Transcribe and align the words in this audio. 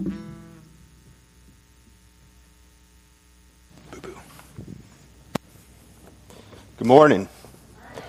Boo-boo. 0.00 0.12
Good 6.78 6.86
morning. 6.86 7.28
I 7.94 8.00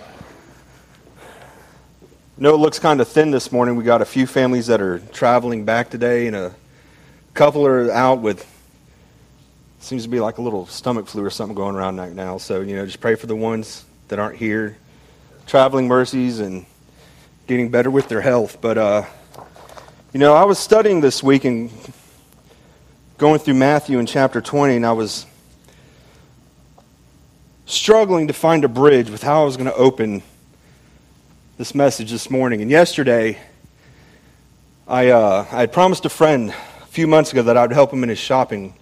know 2.38 2.54
it 2.54 2.60
looks 2.60 2.80
kind 2.80 3.02
of 3.02 3.10
thin 3.10 3.32
this 3.32 3.52
morning. 3.52 3.76
We 3.76 3.84
got 3.84 4.02
a 4.02 4.06
few 4.06 4.26
families 4.26 4.68
that 4.68 4.80
are 4.80 5.00
traveling 5.00 5.66
back 5.66 5.90
today, 5.90 6.28
and 6.28 6.36
a 6.36 6.56
couple 7.34 7.68
are 7.68 7.92
out 7.92 8.22
with 8.22 8.48
seems 9.80 10.04
to 10.04 10.10
be 10.10 10.22
like 10.22 10.38
a 10.38 10.42
little 10.42 10.66
stomach 10.68 11.08
flu 11.08 11.26
or 11.26 11.30
something 11.30 11.56
going 11.56 11.76
around 11.76 11.98
right 11.98 12.14
now. 12.14 12.38
So 12.38 12.62
you 12.62 12.78
know, 12.78 12.86
just 12.86 13.02
pray 13.02 13.16
for 13.16 13.28
the 13.28 13.36
ones 13.36 13.84
that 14.08 14.18
aren't 14.18 14.38
here, 14.38 14.78
traveling 15.46 15.90
mercies 15.90 16.40
and 16.40 16.66
getting 17.48 17.70
better 17.70 17.92
with 17.92 18.08
their 18.08 18.22
health. 18.22 18.60
But 18.62 18.78
uh, 18.78 19.04
you 20.14 20.20
know, 20.20 20.34
I 20.34 20.44
was 20.44 20.60
studying 20.60 21.00
this 21.00 21.24
week 21.24 21.46
and 21.46 21.72
going 23.18 23.40
through 23.40 23.54
Matthew 23.54 23.98
in 23.98 24.06
chapter 24.06 24.42
20, 24.42 24.76
and 24.76 24.86
I 24.86 24.92
was 24.92 25.26
struggling 27.66 28.28
to 28.28 28.34
find 28.34 28.66
a 28.66 28.68
bridge 28.68 29.10
with 29.10 29.24
how 29.24 29.44
I 29.44 29.46
was 29.46 29.56
going 29.56 29.70
to 29.70 29.76
open 29.76 30.22
this 31.58 31.74
message 31.74 32.12
this 32.12 32.30
morning. 32.30 32.62
And 32.62 32.70
yesterday, 32.70 33.38
I, 34.86 35.12
uh, 35.12 35.46
I 35.50 35.62
had 35.62 35.72
promised 35.72 36.04
a 36.04 36.10
friend 36.10 36.50
a 36.50 36.88
few 36.88 37.08
months 37.08 37.32
ago 37.32 37.44
that 37.44 37.56
I 37.56 37.62
would 37.62 37.72
help 37.72 37.94
him 37.94 38.04
in 38.04 38.10
his 38.10 38.20
shopping 38.20 38.74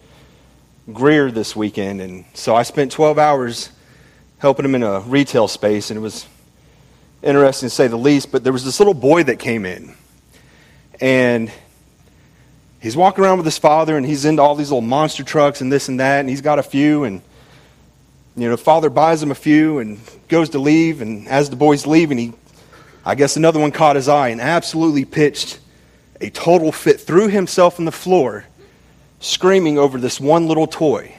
Greer 0.91 1.29
this 1.29 1.55
weekend. 1.55 2.01
And 2.01 2.25
so 2.33 2.55
I 2.55 2.63
spent 2.63 2.91
12 2.91 3.19
hours 3.19 3.69
helping 4.39 4.65
him 4.65 4.73
in 4.73 4.81
a 4.81 5.01
retail 5.01 5.47
space, 5.47 5.91
and 5.91 5.97
it 5.99 6.01
was 6.01 6.25
interesting 7.21 7.69
to 7.69 7.75
say 7.75 7.85
the 7.85 7.97
least. 7.97 8.31
But 8.31 8.43
there 8.43 8.53
was 8.53 8.65
this 8.65 8.79
little 8.79 8.95
boy 8.95 9.21
that 9.25 9.37
came 9.37 9.67
in, 9.67 9.93
and 11.01 11.51
he's 12.79 12.95
walking 12.97 13.23
around 13.23 13.37
with 13.37 13.45
his 13.45 13.57
father, 13.57 13.97
and 13.97 14.05
he's 14.05 14.25
into 14.25 14.41
all 14.41 14.55
these 14.55 14.69
little 14.69 14.81
monster 14.81 15.23
trucks 15.23 15.61
and 15.61 15.71
this 15.71 15.87
and 15.89 15.99
that, 15.99 16.19
and 16.19 16.29
he's 16.29 16.41
got 16.41 16.59
a 16.59 16.63
few, 16.63 17.03
and 17.03 17.21
you 18.35 18.47
know, 18.47 18.57
father 18.57 18.89
buys 18.89 19.21
him 19.21 19.31
a 19.31 19.35
few 19.35 19.79
and 19.79 19.99
goes 20.27 20.49
to 20.49 20.59
leave, 20.59 21.01
and 21.01 21.27
as 21.27 21.49
the 21.49 21.55
boy's 21.55 21.85
leaving, 21.85 22.17
he 22.17 22.33
I 23.05 23.15
guess 23.15 23.37
another 23.37 23.59
one 23.59 23.71
caught 23.71 23.95
his 23.95 24.07
eye 24.07 24.29
and 24.29 24.41
absolutely 24.41 25.05
pitched 25.05 25.59
a 26.21 26.29
total 26.29 26.71
fit, 26.71 26.99
threw 26.99 27.27
himself 27.27 27.79
on 27.79 27.85
the 27.85 27.91
floor, 27.91 28.45
screaming 29.19 29.77
over 29.77 29.97
this 29.97 30.19
one 30.19 30.47
little 30.47 30.67
toy. 30.67 31.15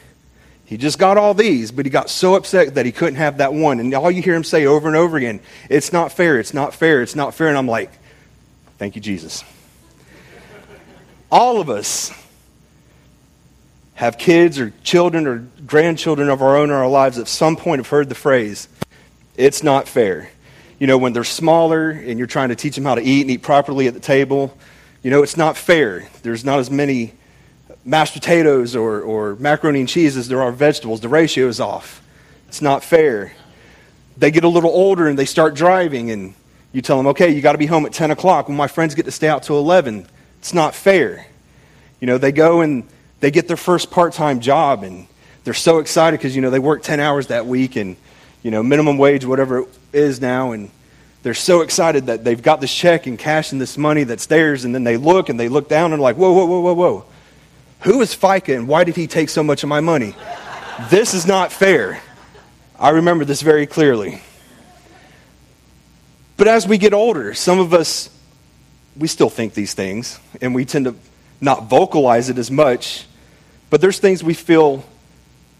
He 0.66 0.76
just 0.76 0.98
got 1.00 1.16
all 1.16 1.34
these, 1.34 1.72
but 1.72 1.86
he 1.86 1.90
got 1.90 2.08
so 2.08 2.36
upset 2.36 2.76
that 2.76 2.86
he 2.86 2.92
couldn't 2.92 3.16
have 3.16 3.38
that 3.38 3.52
one. 3.52 3.80
And 3.80 3.92
all 3.92 4.10
you 4.10 4.22
hear 4.22 4.36
him 4.36 4.44
say 4.44 4.66
over 4.66 4.86
and 4.86 4.96
over 4.96 5.16
again, 5.16 5.40
it's 5.68 5.92
not 5.92 6.12
fair, 6.12 6.38
it's 6.38 6.54
not 6.54 6.74
fair, 6.74 7.02
it's 7.02 7.16
not 7.16 7.34
fair. 7.34 7.48
And 7.48 7.58
I'm 7.58 7.66
like, 7.66 7.90
thank 8.78 8.94
you, 8.94 9.00
Jesus. 9.00 9.42
All 11.30 11.60
of 11.60 11.70
us 11.70 12.12
have 13.94 14.18
kids 14.18 14.58
or 14.58 14.72
children 14.82 15.26
or 15.26 15.46
grandchildren 15.66 16.28
of 16.28 16.42
our 16.42 16.56
own 16.56 16.70
in 16.70 16.74
our 16.74 16.88
lives 16.88 17.18
at 17.18 17.28
some 17.28 17.56
point 17.56 17.80
have 17.80 17.88
heard 17.88 18.08
the 18.08 18.14
phrase, 18.14 18.68
it's 19.36 19.62
not 19.62 19.86
fair 19.86 20.30
you 20.80 20.86
know, 20.86 20.98
when 20.98 21.12
they're 21.12 21.22
smaller 21.22 21.90
and 21.90 22.18
you're 22.18 22.26
trying 22.26 22.48
to 22.48 22.56
teach 22.56 22.74
them 22.74 22.84
how 22.84 22.96
to 22.96 23.02
eat 23.02 23.20
and 23.20 23.30
eat 23.30 23.42
properly 23.42 23.86
at 23.86 23.94
the 23.94 24.00
table, 24.00 24.56
you 25.02 25.10
know, 25.10 25.22
it's 25.22 25.36
not 25.36 25.56
fair. 25.56 26.08
There's 26.22 26.44
not 26.44 26.58
as 26.58 26.70
many 26.70 27.12
mashed 27.84 28.14
potatoes 28.14 28.74
or, 28.74 29.02
or 29.02 29.36
macaroni 29.36 29.80
and 29.80 29.88
cheese 29.88 30.16
as 30.16 30.26
there 30.26 30.42
are 30.42 30.50
vegetables. 30.50 31.00
The 31.00 31.08
ratio 31.08 31.48
is 31.48 31.60
off. 31.60 32.02
It's 32.48 32.62
not 32.62 32.82
fair. 32.82 33.32
They 34.16 34.30
get 34.30 34.42
a 34.42 34.48
little 34.48 34.70
older 34.70 35.06
and 35.06 35.18
they 35.18 35.26
start 35.26 35.54
driving, 35.54 36.10
and 36.10 36.34
you 36.72 36.80
tell 36.80 36.96
them, 36.96 37.06
okay, 37.08 37.30
you 37.30 37.42
got 37.42 37.52
to 37.52 37.58
be 37.58 37.66
home 37.66 37.84
at 37.84 37.92
10 37.92 38.10
o'clock. 38.10 38.48
When 38.48 38.56
my 38.56 38.66
friends 38.66 38.94
get 38.94 39.04
to 39.04 39.12
stay 39.12 39.28
out 39.28 39.42
till 39.42 39.58
11, 39.58 40.06
it's 40.40 40.52
not 40.52 40.74
fair. 40.74 41.26
You 42.00 42.06
know, 42.06 42.18
they 42.18 42.32
go 42.32 42.62
and 42.62 42.88
they 43.20 43.30
get 43.30 43.46
their 43.46 43.56
first 43.56 43.90
part 43.90 44.14
time 44.14 44.40
job, 44.40 44.82
and 44.82 45.06
they're 45.44 45.54
so 45.54 45.78
excited 45.78 46.18
because, 46.18 46.34
you 46.34 46.42
know, 46.42 46.50
they 46.50 46.58
work 46.58 46.82
10 46.82 46.98
hours 46.98 47.28
that 47.28 47.46
week 47.46 47.76
and, 47.76 47.96
you 48.42 48.50
know, 48.50 48.62
minimum 48.62 48.98
wage, 48.98 49.24
whatever 49.24 49.60
it 49.60 49.68
is 49.92 50.20
now, 50.20 50.52
and 50.52 50.70
they're 51.22 51.34
so 51.34 51.60
excited 51.60 52.06
that 52.06 52.24
they've 52.24 52.42
got 52.42 52.62
this 52.62 52.74
check 52.74 53.06
and 53.06 53.18
cash 53.18 53.52
and 53.52 53.60
this 53.60 53.76
money 53.76 54.04
that's 54.04 54.26
theirs, 54.26 54.64
and 54.64 54.74
then 54.74 54.84
they 54.84 54.96
look 54.96 55.28
and 55.28 55.38
they 55.38 55.50
look 55.50 55.68
down 55.68 55.92
and 55.92 56.00
like, 56.00 56.16
whoa, 56.16 56.32
whoa, 56.32 56.46
whoa, 56.46 56.60
whoa, 56.60 56.74
whoa. 56.74 57.04
Who 57.80 58.00
is 58.00 58.14
FICA 58.14 58.56
and 58.56 58.66
why 58.66 58.84
did 58.84 58.96
he 58.96 59.06
take 59.06 59.28
so 59.28 59.42
much 59.42 59.62
of 59.62 59.68
my 59.68 59.80
money? 59.80 60.14
this 60.88 61.12
is 61.12 61.26
not 61.26 61.52
fair. 61.52 62.00
I 62.78 62.90
remember 62.90 63.26
this 63.26 63.42
very 63.42 63.66
clearly. 63.66 64.22
But 66.38 66.48
as 66.48 66.66
we 66.66 66.78
get 66.78 66.94
older, 66.94 67.34
some 67.34 67.58
of 67.58 67.74
us, 67.74 68.08
we 68.96 69.08
still 69.08 69.30
think 69.30 69.54
these 69.54 69.74
things, 69.74 70.18
and 70.40 70.54
we 70.54 70.64
tend 70.64 70.86
to 70.86 70.94
not 71.40 71.64
vocalize 71.64 72.28
it 72.28 72.38
as 72.38 72.50
much, 72.50 73.06
but 73.70 73.80
there's 73.80 73.98
things 73.98 74.22
we 74.22 74.34
feel 74.34 74.84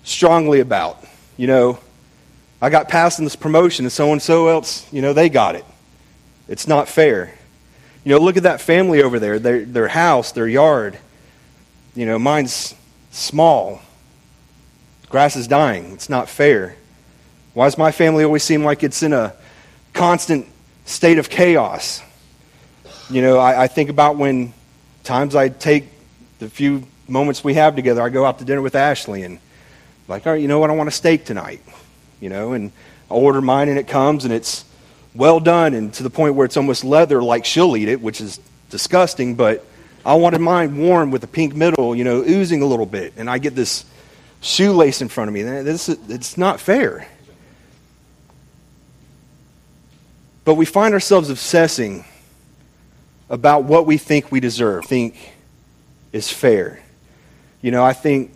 strongly 0.05 0.61
about. 0.61 1.03
You 1.37 1.47
know, 1.47 1.79
I 2.61 2.71
got 2.71 2.89
passed 2.89 3.19
in 3.19 3.25
this 3.25 3.37
promotion 3.37 3.85
and 3.85 3.93
so 3.93 4.13
and 4.13 4.21
so 4.21 4.49
else, 4.49 4.91
you 4.93 5.01
know, 5.01 5.13
they 5.13 5.29
got 5.29 5.55
it. 5.55 5.65
It's 6.49 6.67
not 6.67 6.89
fair. 6.89 7.35
You 8.05 8.13
know, 8.13 8.19
look 8.19 8.37
at 8.37 8.43
that 8.43 8.61
family 8.61 9.03
over 9.03 9.19
there, 9.19 9.39
their, 9.39 9.65
their 9.65 9.89
house, 9.89 10.33
their 10.33 10.49
yard. 10.49 10.99
You 11.95 12.07
know, 12.07 12.19
mine's 12.19 12.75
small. 13.11 13.81
Grass 15.09 15.37
is 15.37 15.49
dying. 15.49 15.93
It's 15.93 16.09
not 16.09 16.29
fair. 16.29 16.77
Why 17.55 17.67
does 17.67 17.79
my 17.79 17.93
family 17.93 18.25
always 18.25 18.43
seem 18.43 18.65
like 18.65 18.83
it's 18.83 19.03
in 19.03 19.13
a 19.13 19.35
constant 19.93 20.47
state 20.85 21.19
of 21.19 21.29
chaos? 21.29 22.03
You 23.11 23.23
know, 23.23 23.39
I, 23.39 23.65
I 23.65 23.67
think 23.67 23.91
about 23.91 24.17
when 24.17 24.55
times 25.05 25.35
I 25.35 25.49
take 25.49 25.89
the 26.39 26.49
few 26.49 26.87
moments 27.09 27.43
we 27.43 27.55
have 27.55 27.77
together, 27.77 28.03
I 28.03 28.09
go 28.09 28.25
out 28.25 28.39
to 28.39 28.45
dinner 28.45 28.63
with 28.63 28.75
Ashley 28.75 29.25
and, 29.25 29.39
like, 30.09 30.27
all 30.27 30.33
right, 30.33 30.41
you 30.41 30.49
know 30.49 30.59
what? 30.59 30.71
I 30.71 30.75
want 30.75 30.89
a 30.89 30.93
steak 30.93 31.25
tonight 31.25 31.61
you 32.21 32.29
know, 32.29 32.53
and 32.53 32.71
I 33.11 33.15
order 33.15 33.41
mine 33.41 33.69
and 33.69 33.79
it 33.79 33.89
comes 33.89 34.25
and 34.25 34.33
it's 34.33 34.65
well 35.15 35.41
done 35.41 35.75
and 35.75 35.93
to 35.95 36.03
the 36.03 36.11
point 36.11 36.35
where 36.35 36.45
it's 36.45 36.57
almost 36.57 36.85
leather 36.85 37.23
like 37.23 37.45
she'll 37.45 37.77
eat 37.77 37.89
it, 37.89 38.01
which 38.01 38.21
is 38.21 38.39
disgusting, 38.69 39.35
but 39.35 39.65
I 40.05 40.15
wanted 40.15 40.41
mine 40.41 40.79
warm 40.79 41.11
with 41.11 41.25
a 41.25 41.27
pink 41.27 41.55
middle, 41.55 41.97
you 41.97 42.05
know, 42.05 42.23
oozing 42.23 42.63
a 42.63 42.67
little 42.67 42.87
bit. 42.87 43.15
And 43.17 43.29
I 43.29 43.39
get 43.39 43.55
this 43.55 43.85
shoelace 44.41 45.03
in 45.03 45.09
front 45.09 45.29
of 45.29 45.35
me. 45.35 45.43
This, 45.43 45.89
it's 45.89 46.39
not 46.39 46.61
fair. 46.61 47.09
But 50.45 50.55
we 50.55 50.65
find 50.65 50.95
ourselves 50.95 51.29
obsessing 51.29 52.05
about 53.31 53.65
what 53.65 53.87
we 53.87 53.97
think 53.97 54.31
we 54.31 54.41
deserve, 54.41 54.85
think 54.85 55.33
is 56.13 56.31
fair. 56.31 56.83
You 57.63 57.71
know, 57.71 57.85
I 57.85 57.95
think 57.95 58.33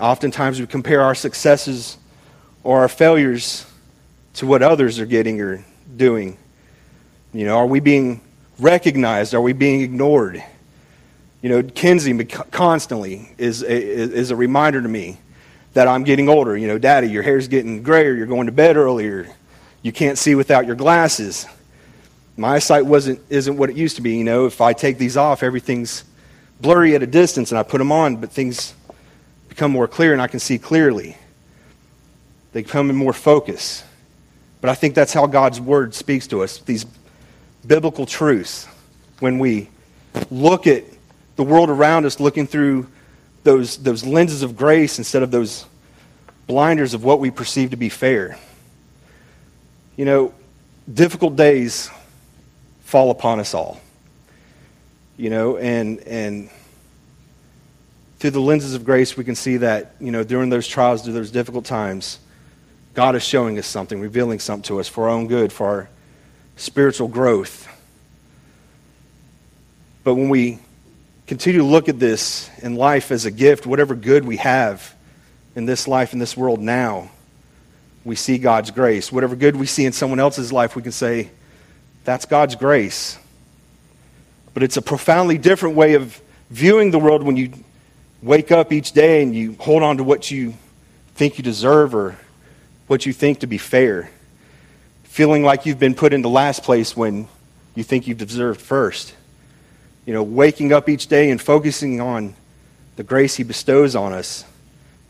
oftentimes 0.00 0.58
we 0.58 0.66
compare 0.66 1.02
our 1.02 1.14
successes 1.14 1.98
or 2.64 2.80
our 2.80 2.88
failures 2.88 3.66
to 4.34 4.46
what 4.46 4.62
others 4.62 4.98
are 4.98 5.06
getting 5.06 5.40
or 5.40 5.64
doing? 5.96 6.36
You 7.32 7.44
know, 7.44 7.56
are 7.56 7.66
we 7.66 7.80
being 7.80 8.20
recognized? 8.58 9.34
Are 9.34 9.40
we 9.40 9.52
being 9.52 9.82
ignored? 9.82 10.42
You 11.42 11.48
know, 11.50 11.62
Kinsey 11.62 12.24
constantly 12.24 13.30
is 13.38 13.62
a, 13.62 13.66
is 13.70 14.30
a 14.30 14.36
reminder 14.36 14.82
to 14.82 14.88
me 14.88 15.18
that 15.74 15.86
I'm 15.86 16.04
getting 16.04 16.28
older. 16.28 16.56
You 16.56 16.66
know, 16.66 16.78
Daddy, 16.78 17.08
your 17.08 17.22
hair's 17.22 17.48
getting 17.48 17.82
grayer. 17.82 18.14
You're 18.14 18.26
going 18.26 18.46
to 18.46 18.52
bed 18.52 18.76
earlier. 18.76 19.28
You 19.82 19.92
can't 19.92 20.18
see 20.18 20.34
without 20.34 20.66
your 20.66 20.76
glasses. 20.76 21.46
My 22.38 22.54
eyesight 22.54 22.86
wasn't 22.86 23.20
isn't 23.28 23.56
what 23.56 23.68
it 23.68 23.74
used 23.74 23.96
to 23.96 24.02
be. 24.02 24.16
You 24.16 24.22
know, 24.22 24.46
if 24.46 24.60
I 24.60 24.72
take 24.72 24.96
these 24.96 25.16
off, 25.16 25.42
everything's 25.42 26.04
blurry 26.60 26.94
at 26.94 27.02
a 27.02 27.06
distance, 27.06 27.50
and 27.50 27.58
I 27.58 27.64
put 27.64 27.78
them 27.78 27.90
on, 27.90 28.16
but 28.16 28.30
things 28.30 28.74
become 29.48 29.72
more 29.72 29.88
clear, 29.88 30.12
and 30.12 30.22
I 30.22 30.28
can 30.28 30.38
see 30.38 30.56
clearly. 30.56 31.16
They 32.52 32.62
come 32.62 32.90
in 32.90 32.96
more 32.96 33.12
focus. 33.12 33.82
But 34.60 34.70
I 34.70 34.74
think 34.74 34.94
that's 34.94 35.12
how 35.12 35.26
God's 35.26 35.60
word 35.60 35.94
speaks 35.94 36.28
to 36.28 36.44
us 36.44 36.58
these 36.58 36.86
biblical 37.66 38.06
truths. 38.06 38.68
When 39.18 39.40
we 39.40 39.68
look 40.30 40.68
at 40.68 40.84
the 41.34 41.42
world 41.42 41.70
around 41.70 42.06
us, 42.06 42.20
looking 42.20 42.46
through 42.46 42.86
those, 43.42 43.78
those 43.78 44.06
lenses 44.06 44.44
of 44.44 44.56
grace 44.56 44.98
instead 44.98 45.24
of 45.24 45.32
those 45.32 45.66
blinders 46.46 46.94
of 46.94 47.02
what 47.02 47.18
we 47.18 47.32
perceive 47.32 47.70
to 47.70 47.76
be 47.76 47.88
fair. 47.88 48.38
You 49.96 50.04
know, 50.04 50.34
difficult 50.92 51.34
days 51.34 51.90
fall 52.88 53.10
upon 53.10 53.38
us 53.38 53.52
all. 53.52 53.78
You 55.18 55.28
know, 55.28 55.58
and 55.58 55.98
and 56.00 56.48
through 58.18 58.30
the 58.30 58.40
lenses 58.40 58.74
of 58.74 58.82
grace, 58.84 59.14
we 59.14 59.24
can 59.24 59.34
see 59.34 59.58
that, 59.58 59.94
you 60.00 60.10
know, 60.10 60.24
during 60.24 60.48
those 60.48 60.66
trials, 60.66 61.02
during 61.02 61.14
those 61.14 61.30
difficult 61.30 61.66
times, 61.66 62.18
God 62.94 63.14
is 63.14 63.22
showing 63.22 63.58
us 63.58 63.66
something, 63.66 64.00
revealing 64.00 64.38
something 64.38 64.64
to 64.64 64.80
us 64.80 64.88
for 64.88 65.04
our 65.04 65.10
own 65.10 65.26
good, 65.28 65.52
for 65.52 65.66
our 65.66 65.88
spiritual 66.56 67.08
growth. 67.08 67.68
But 70.02 70.14
when 70.14 70.30
we 70.30 70.58
continue 71.26 71.60
to 71.60 71.66
look 71.66 71.90
at 71.90 72.00
this 72.00 72.48
in 72.62 72.74
life 72.74 73.12
as 73.12 73.26
a 73.26 73.30
gift, 73.30 73.66
whatever 73.66 73.94
good 73.94 74.24
we 74.24 74.38
have 74.38 74.94
in 75.54 75.66
this 75.66 75.86
life, 75.86 76.14
in 76.14 76.18
this 76.18 76.36
world 76.36 76.58
now, 76.58 77.10
we 78.02 78.16
see 78.16 78.38
God's 78.38 78.70
grace. 78.70 79.12
Whatever 79.12 79.36
good 79.36 79.56
we 79.56 79.66
see 79.66 79.84
in 79.84 79.92
someone 79.92 80.18
else's 80.18 80.52
life, 80.52 80.74
we 80.74 80.82
can 80.82 80.92
say, 80.92 81.30
that's 82.08 82.24
God's 82.24 82.54
grace. 82.54 83.18
But 84.54 84.62
it's 84.62 84.78
a 84.78 84.82
profoundly 84.82 85.36
different 85.36 85.76
way 85.76 85.92
of 85.92 86.18
viewing 86.48 86.90
the 86.90 86.98
world 86.98 87.22
when 87.22 87.36
you 87.36 87.52
wake 88.22 88.50
up 88.50 88.72
each 88.72 88.92
day 88.92 89.22
and 89.22 89.34
you 89.34 89.56
hold 89.60 89.82
on 89.82 89.98
to 89.98 90.04
what 90.04 90.30
you 90.30 90.54
think 91.16 91.36
you 91.36 91.44
deserve 91.44 91.94
or 91.94 92.16
what 92.86 93.04
you 93.04 93.12
think 93.12 93.40
to 93.40 93.46
be 93.46 93.58
fair. 93.58 94.08
Feeling 95.02 95.42
like 95.42 95.66
you've 95.66 95.78
been 95.78 95.94
put 95.94 96.14
into 96.14 96.30
last 96.30 96.62
place 96.62 96.96
when 96.96 97.28
you 97.74 97.84
think 97.84 98.06
you've 98.06 98.16
deserved 98.16 98.58
first. 98.58 99.14
You 100.06 100.14
know, 100.14 100.22
waking 100.22 100.72
up 100.72 100.88
each 100.88 101.08
day 101.08 101.28
and 101.28 101.38
focusing 101.38 102.00
on 102.00 102.34
the 102.96 103.02
grace 103.02 103.36
He 103.36 103.42
bestows 103.42 103.94
on 103.94 104.14
us, 104.14 104.46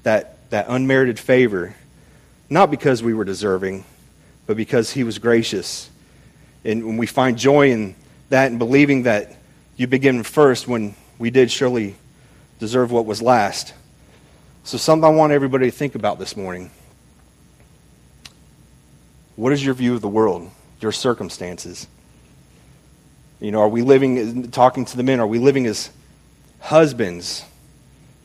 that, 0.03 0.50
that 0.50 0.67
unmerited 0.69 1.21
favor, 1.21 1.77
not 2.50 2.73
because 2.73 3.05
we 3.05 3.15
were 3.15 3.25
deserving, 3.25 3.85
but 4.49 4.56
because 4.56 4.91
He 4.91 5.05
was 5.05 5.21
gracious. 5.21 5.91
And 6.64 6.84
when 6.84 6.96
we 6.96 7.06
find 7.06 7.38
joy 7.38 7.70
in 7.70 7.94
that 8.31 8.50
and 8.50 8.58
believing 8.58 9.05
that 9.05 9.37
you 9.76 9.87
begin 9.87 10.22
first 10.22 10.69
when 10.69 10.94
we 11.19 11.31
did 11.31 11.50
surely 11.50 11.94
deserve 12.58 12.90
what 12.90 13.06
was 13.06 13.22
last. 13.22 13.75
So, 14.64 14.76
something 14.76 15.05
I 15.05 15.08
want 15.08 15.32
everybody 15.32 15.70
to 15.70 15.76
think 15.76 15.94
about 15.94 16.19
this 16.19 16.37
morning. 16.37 16.70
What 19.37 19.52
is 19.52 19.64
your 19.64 19.75
view 19.75 19.94
of 19.94 20.00
the 20.00 20.08
world, 20.08 20.50
your 20.81 20.93
circumstances? 20.93 21.87
You 23.40 23.52
know, 23.52 23.61
are 23.61 23.69
we 23.69 23.82
living, 23.82 24.50
talking 24.50 24.84
to 24.84 24.96
the 24.96 25.04
men, 25.04 25.20
are 25.20 25.26
we 25.26 25.38
living 25.38 25.66
as 25.66 25.90
husbands? 26.58 27.44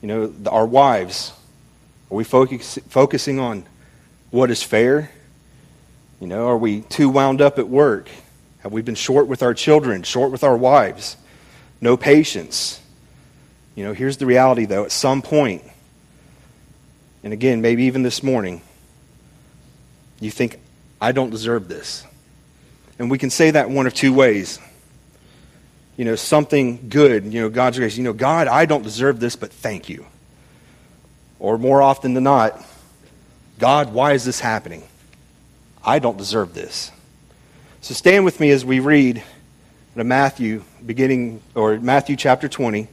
You 0.01 0.07
know, 0.07 0.33
our 0.47 0.65
wives? 0.65 1.33
Are 2.09 2.15
we 2.15 2.23
focus, 2.23 2.79
focusing 2.89 3.39
on 3.39 3.65
what 4.31 4.49
is 4.49 4.63
fair? 4.63 5.11
You 6.19 6.27
know, 6.27 6.47
are 6.47 6.57
we 6.57 6.81
too 6.81 7.09
wound 7.09 7.41
up 7.41 7.59
at 7.59 7.69
work? 7.69 8.09
Have 8.63 8.71
we 8.71 8.81
been 8.81 8.95
short 8.95 9.27
with 9.27 9.43
our 9.43 9.53
children, 9.53 10.03
short 10.03 10.31
with 10.31 10.43
our 10.43 10.55
wives? 10.55 11.17
No 11.81 11.97
patience? 11.97 12.79
You 13.75 13.83
know, 13.83 13.93
here's 13.93 14.17
the 14.17 14.25
reality, 14.25 14.65
though. 14.65 14.85
At 14.85 14.93
some 14.93 15.21
point, 15.21 15.63
and 17.23 17.33
again, 17.33 17.61
maybe 17.61 17.83
even 17.83 18.03
this 18.03 18.23
morning, 18.23 18.61
you 20.21 20.31
think, 20.31 20.59
I 21.01 21.11
don't 21.11 21.29
deserve 21.29 21.67
this. 21.67 22.05
And 22.97 23.11
we 23.11 23.17
can 23.17 23.29
say 23.29 23.51
that 23.51 23.69
one 23.69 23.85
of 23.85 23.93
two 23.93 24.13
ways. 24.13 24.59
You 25.97 26.05
know, 26.05 26.15
something 26.15 26.87
good, 26.89 27.33
you 27.33 27.41
know, 27.41 27.49
God's 27.49 27.77
grace. 27.77 27.97
You 27.97 28.03
know, 28.03 28.13
God, 28.13 28.47
I 28.47 28.65
don't 28.65 28.83
deserve 28.83 29.19
this, 29.19 29.35
but 29.35 29.51
thank 29.51 29.89
you. 29.89 30.05
Or 31.37 31.57
more 31.57 31.81
often 31.81 32.13
than 32.13 32.23
not, 32.23 32.63
God, 33.59 33.93
why 33.93 34.13
is 34.13 34.23
this 34.23 34.39
happening? 34.39 34.83
I 35.83 35.99
don't 35.99 36.17
deserve 36.17 36.53
this. 36.53 36.91
So 37.83 37.93
stand 37.93 38.23
with 38.23 38.39
me 38.39 38.49
as 38.51 38.63
we 38.63 38.79
read 38.79 39.21
Matthew 39.93 40.63
beginning 40.85 41.41
or 41.53 41.77
Matthew 41.81 42.15
chapter 42.15 42.47
20 42.47 42.87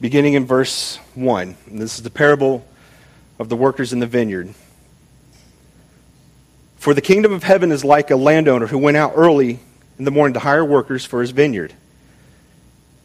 beginning 0.00 0.32
in 0.32 0.46
verse 0.46 0.96
1. 1.14 1.54
And 1.66 1.78
this 1.82 1.96
is 1.96 2.02
the 2.02 2.08
parable 2.08 2.66
of 3.38 3.50
the 3.50 3.56
workers 3.56 3.92
in 3.92 3.98
the 3.98 4.06
vineyard. 4.06 4.54
For 6.76 6.94
the 6.94 7.02
kingdom 7.02 7.34
of 7.34 7.42
heaven 7.42 7.70
is 7.70 7.84
like 7.84 8.10
a 8.10 8.16
landowner 8.16 8.68
who 8.68 8.78
went 8.78 8.96
out 8.96 9.12
early 9.16 9.60
in 9.98 10.06
the 10.06 10.10
morning 10.10 10.32
to 10.32 10.40
hire 10.40 10.64
workers 10.64 11.04
for 11.04 11.20
his 11.20 11.32
vineyard. 11.32 11.74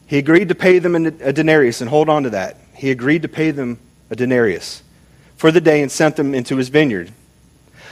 He 0.07 0.17
agreed 0.17 0.47
to 0.47 0.55
pay 0.55 0.79
them 0.79 0.95
a 0.95 1.33
denarius, 1.33 1.81
and 1.81 1.89
hold 1.89 2.07
on 2.07 2.23
to 2.23 2.29
that. 2.29 2.55
He 2.73 2.89
agreed 2.89 3.23
to 3.23 3.27
pay 3.27 3.51
them 3.51 3.79
a 4.09 4.15
denarius 4.15 4.81
for 5.35 5.51
the 5.51 5.59
day 5.59 5.81
and 5.81 5.91
sent 5.91 6.15
them 6.15 6.33
into 6.33 6.55
his 6.55 6.69
vineyard. 6.69 7.11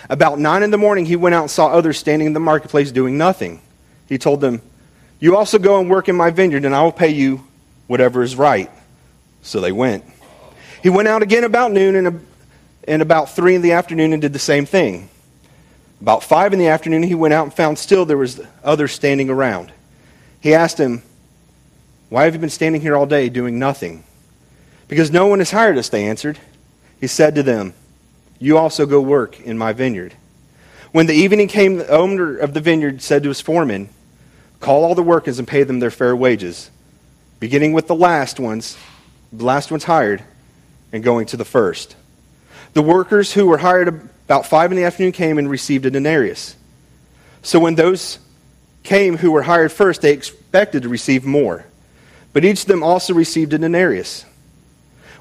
About 0.09 0.39
nine 0.39 0.63
in 0.63 0.71
the 0.71 0.77
morning, 0.77 1.06
he 1.06 1.15
went 1.15 1.36
out 1.36 1.42
and 1.42 1.51
saw 1.51 1.68
others 1.68 1.98
standing 1.98 2.27
in 2.27 2.33
the 2.33 2.39
marketplace 2.39 2.92
doing 2.92 3.18
nothing. 3.18 3.62
He 4.07 4.18
told 4.18 4.42
them, 4.42 4.62
You 5.19 5.36
also 5.36 5.59
go 5.59 5.80
and 5.80 5.89
work 5.89 6.07
in 6.07 6.15
my 6.15 6.30
vineyard, 6.30 6.65
and 6.65 6.74
I 6.74 6.81
will 6.83 6.92
pay 6.92 7.09
you 7.09 7.45
whatever 7.88 8.24
is 8.24 8.36
right. 8.36 8.69
So 9.42 9.59
they 9.59 9.71
went. 9.71 10.06
He 10.81 10.89
went 10.89 11.07
out 11.07 11.24
again 11.24 11.44
about 11.44 11.71
noon 11.71 11.95
and, 11.95 12.25
and 12.88 13.01
about 13.01 13.31
three 13.31 13.56
in 13.56 13.62
the 13.62 13.74
afternoon 13.74 14.13
and 14.13 14.21
did 14.21 14.33
the 14.33 14.39
same 14.39 14.65
thing. 14.65 15.09
About 16.00 16.24
five 16.24 16.54
in 16.54 16.59
the 16.59 16.68
afternoon, 16.68 17.04
he 17.04 17.15
went 17.15 17.33
out 17.33 17.44
and 17.44 17.54
found 17.54 17.80
still 17.80 18.06
there 18.06 18.18
was 18.18 18.39
others 18.63 18.92
standing 18.92 19.30
around. 19.30 19.71
He 20.39 20.54
asked 20.54 20.80
him, 20.80 21.01
Why 22.09 22.25
have 22.25 22.33
you 22.33 22.39
been 22.39 22.50
standing 22.50 22.81
here 22.81 22.95
all 22.95 23.07
day 23.07 23.30
doing 23.30 23.57
nothing? 23.57 24.04
Because 24.88 25.12
no 25.12 25.27
one 25.27 25.39
has 25.39 25.51
hired 25.51 25.77
us, 25.77 25.89
they 25.89 26.07
answered. 26.07 26.39
He 27.00 27.07
said 27.07 27.36
to 27.36 27.44
them, 27.44 27.74
You 28.39 28.57
also 28.57 28.86
go 28.86 29.01
work 29.01 29.39
in 29.39 29.57
my 29.57 29.74
vineyard. 29.74 30.13
When 30.92 31.06
the 31.06 31.13
evening 31.13 31.48
came, 31.48 31.78
the 31.78 31.89
owner 31.89 32.38
of 32.38 32.54
the 32.54 32.62
vineyard 32.62 33.01
said 33.01 33.24
to 33.24 33.30
his 33.30 33.42
foreman, 33.42 33.89
Call 34.60 34.84
all 34.84 34.95
the 34.95 35.04
workers 35.04 35.39
and 35.39 35.48
pay 35.48 35.63
them 35.63 35.80
their 35.80 35.92
fair 35.92 36.16
wages, 36.16 36.72
beginning 37.39 37.74
with 37.74 37.88
the 37.88 37.95
last 37.95 38.39
ones 38.39 38.78
the 39.31 39.44
last 39.44 39.72
one's 39.72 39.84
hired, 39.84 40.24
and 40.92 41.04
going 41.04 41.25
to 41.28 41.38
the 41.38 41.45
first. 41.45 41.95
The 42.74 42.81
workers 42.81 43.34
who 43.34 43.48
were 43.48 43.57
hired 43.57 43.88
about 43.88 44.45
five 44.45 44.72
in 44.72 44.78
the 44.78 44.86
afternoon 44.86 45.12
came 45.12 45.38
and 45.38 45.50
received 45.50 45.86
a 45.86 45.92
denarius. 45.92 46.56
So 47.42 47.60
when 47.60 47.75
those 47.75 48.19
came 48.83 49.18
who 49.18 49.31
were 49.31 49.42
hired 49.42 49.72
first, 49.72 50.01
they 50.01 50.13
expected 50.13 50.83
to 50.83 50.90
receive 50.90 51.25
more. 51.25 51.66
But 52.33 52.45
each 52.45 52.62
of 52.62 52.68
them 52.68 52.83
also 52.83 53.13
received 53.13 53.54
a 53.54 53.57
denarius. 53.57 54.25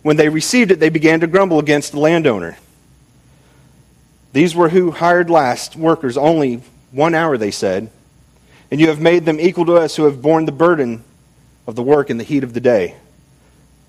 When 0.02 0.16
they 0.16 0.28
received 0.28 0.70
it, 0.70 0.80
they 0.80 0.88
began 0.88 1.20
to 1.20 1.26
grumble 1.26 1.58
against 1.58 1.92
the 1.92 2.00
landowner. 2.00 2.56
These 4.36 4.54
were 4.54 4.68
who 4.68 4.90
hired 4.90 5.30
last 5.30 5.76
workers 5.76 6.18
only 6.18 6.60
one 6.90 7.14
hour, 7.14 7.38
they 7.38 7.50
said, 7.50 7.90
and 8.70 8.78
you 8.78 8.88
have 8.88 9.00
made 9.00 9.24
them 9.24 9.40
equal 9.40 9.64
to 9.64 9.76
us 9.76 9.96
who 9.96 10.04
have 10.04 10.20
borne 10.20 10.44
the 10.44 10.52
burden 10.52 11.04
of 11.66 11.74
the 11.74 11.82
work 11.82 12.10
in 12.10 12.18
the 12.18 12.22
heat 12.22 12.44
of 12.44 12.52
the 12.52 12.60
day. 12.60 12.96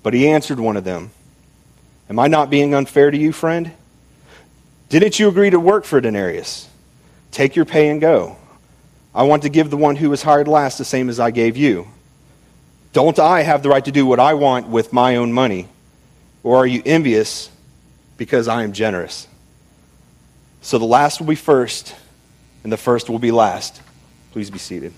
But 0.02 0.14
he 0.14 0.26
answered 0.26 0.58
one 0.58 0.78
of 0.78 0.84
them, 0.84 1.10
Am 2.08 2.18
I 2.18 2.28
not 2.28 2.48
being 2.48 2.72
unfair 2.72 3.10
to 3.10 3.18
you, 3.18 3.30
friend? 3.30 3.72
Didn't 4.88 5.18
you 5.18 5.28
agree 5.28 5.50
to 5.50 5.60
work 5.60 5.84
for 5.84 6.00
denarius? 6.00 6.66
Take 7.30 7.54
your 7.54 7.66
pay 7.66 7.90
and 7.90 8.00
go. 8.00 8.38
I 9.14 9.24
want 9.24 9.42
to 9.42 9.50
give 9.50 9.68
the 9.68 9.76
one 9.76 9.96
who 9.96 10.08
was 10.08 10.22
hired 10.22 10.48
last 10.48 10.78
the 10.78 10.84
same 10.86 11.10
as 11.10 11.20
I 11.20 11.30
gave 11.30 11.58
you. 11.58 11.88
Don't 12.94 13.18
I 13.18 13.42
have 13.42 13.62
the 13.62 13.68
right 13.68 13.84
to 13.84 13.92
do 13.92 14.06
what 14.06 14.18
I 14.18 14.32
want 14.32 14.66
with 14.66 14.94
my 14.94 15.16
own 15.16 15.30
money? 15.30 15.68
Or 16.42 16.56
are 16.56 16.66
you 16.66 16.82
envious 16.86 17.50
because 18.16 18.48
I 18.48 18.62
am 18.62 18.72
generous? 18.72 19.28
So 20.68 20.76
the 20.76 20.84
last 20.84 21.18
will 21.18 21.26
be 21.26 21.34
first, 21.34 21.94
and 22.62 22.70
the 22.70 22.76
first 22.76 23.08
will 23.08 23.18
be 23.18 23.30
last. 23.30 23.80
Please 24.32 24.50
be 24.50 24.58
seated. 24.58 24.92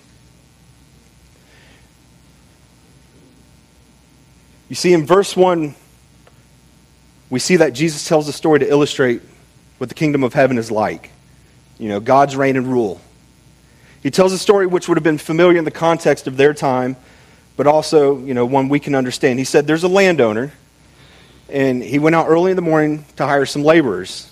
You 4.68 4.74
see, 4.74 4.92
in 4.92 5.06
verse 5.06 5.36
1, 5.36 5.76
we 7.30 7.38
see 7.38 7.54
that 7.54 7.72
Jesus 7.72 8.08
tells 8.08 8.26
a 8.26 8.32
story 8.32 8.58
to 8.58 8.68
illustrate 8.68 9.22
what 9.78 9.88
the 9.88 9.94
kingdom 9.94 10.24
of 10.24 10.34
heaven 10.34 10.58
is 10.58 10.72
like. 10.72 11.12
You 11.78 11.88
know, 11.88 12.00
God's 12.00 12.34
reign 12.34 12.56
and 12.56 12.66
rule. 12.66 13.00
He 14.02 14.10
tells 14.10 14.32
a 14.32 14.38
story 14.38 14.66
which 14.66 14.88
would 14.88 14.96
have 14.96 15.04
been 15.04 15.18
familiar 15.18 15.56
in 15.56 15.64
the 15.64 15.70
context 15.70 16.26
of 16.26 16.36
their 16.36 16.52
time, 16.52 16.96
but 17.56 17.68
also, 17.68 18.18
you 18.18 18.34
know, 18.34 18.44
one 18.44 18.68
we 18.68 18.80
can 18.80 18.96
understand. 18.96 19.38
He 19.38 19.44
said, 19.44 19.68
There's 19.68 19.84
a 19.84 19.88
landowner, 19.88 20.52
and 21.48 21.80
he 21.80 22.00
went 22.00 22.16
out 22.16 22.26
early 22.26 22.50
in 22.50 22.56
the 22.56 22.60
morning 22.60 23.04
to 23.14 23.24
hire 23.24 23.46
some 23.46 23.62
laborers. 23.62 24.26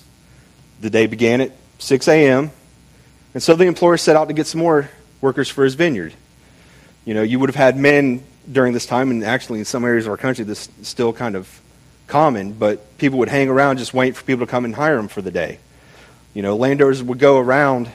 The 0.81 0.91
day 0.91 1.07
began 1.07 1.41
at 1.41 1.53
6 1.79 2.09
a.m., 2.09 2.51
and 3.35 3.43
so 3.43 3.55
the 3.55 3.65
employer 3.65 3.97
set 3.97 4.17
out 4.17 4.29
to 4.29 4.35
get 4.35 4.47
some 4.47 4.61
more 4.61 4.91
workers 5.21 5.49
for 5.49 5.65
his 5.65 5.75
vineyard. 5.75 6.15
You 7.05 7.15
know, 7.15 7.23
you 7.23 7.39
would 7.39 7.49
have 7.49 7.57
had 7.57 7.77
men 7.77 8.23
during 8.51 8.73
this 8.73 8.87
time, 8.87 9.11
and 9.11 9.25
actually 9.25 9.59
in 9.59 9.65
some 9.65 9.85
areas 9.85 10.07
of 10.07 10.11
our 10.11 10.17
country, 10.17 10.45
this 10.45 10.69
is 10.81 10.89
still 10.89 11.13
kind 11.13 11.37
of 11.37 11.61
common, 12.07 12.53
but 12.53 12.99
people 12.99 13.19
would 13.19 13.29
hang 13.29 13.49
around 13.49 13.79
just 13.79 13.95
waiting 13.95 14.15
for 14.15 14.25
people 14.25 14.47
to 14.47 14.51
come 14.51 14.65
and 14.65 14.75
hire 14.75 14.97
them 14.97 15.09
for 15.09 15.23
the 15.23 15.31
day. 15.31 15.59
You 16.35 16.43
know, 16.43 16.57
landowners 16.57 17.03
would 17.03 17.19
go 17.19 17.39
around 17.39 17.91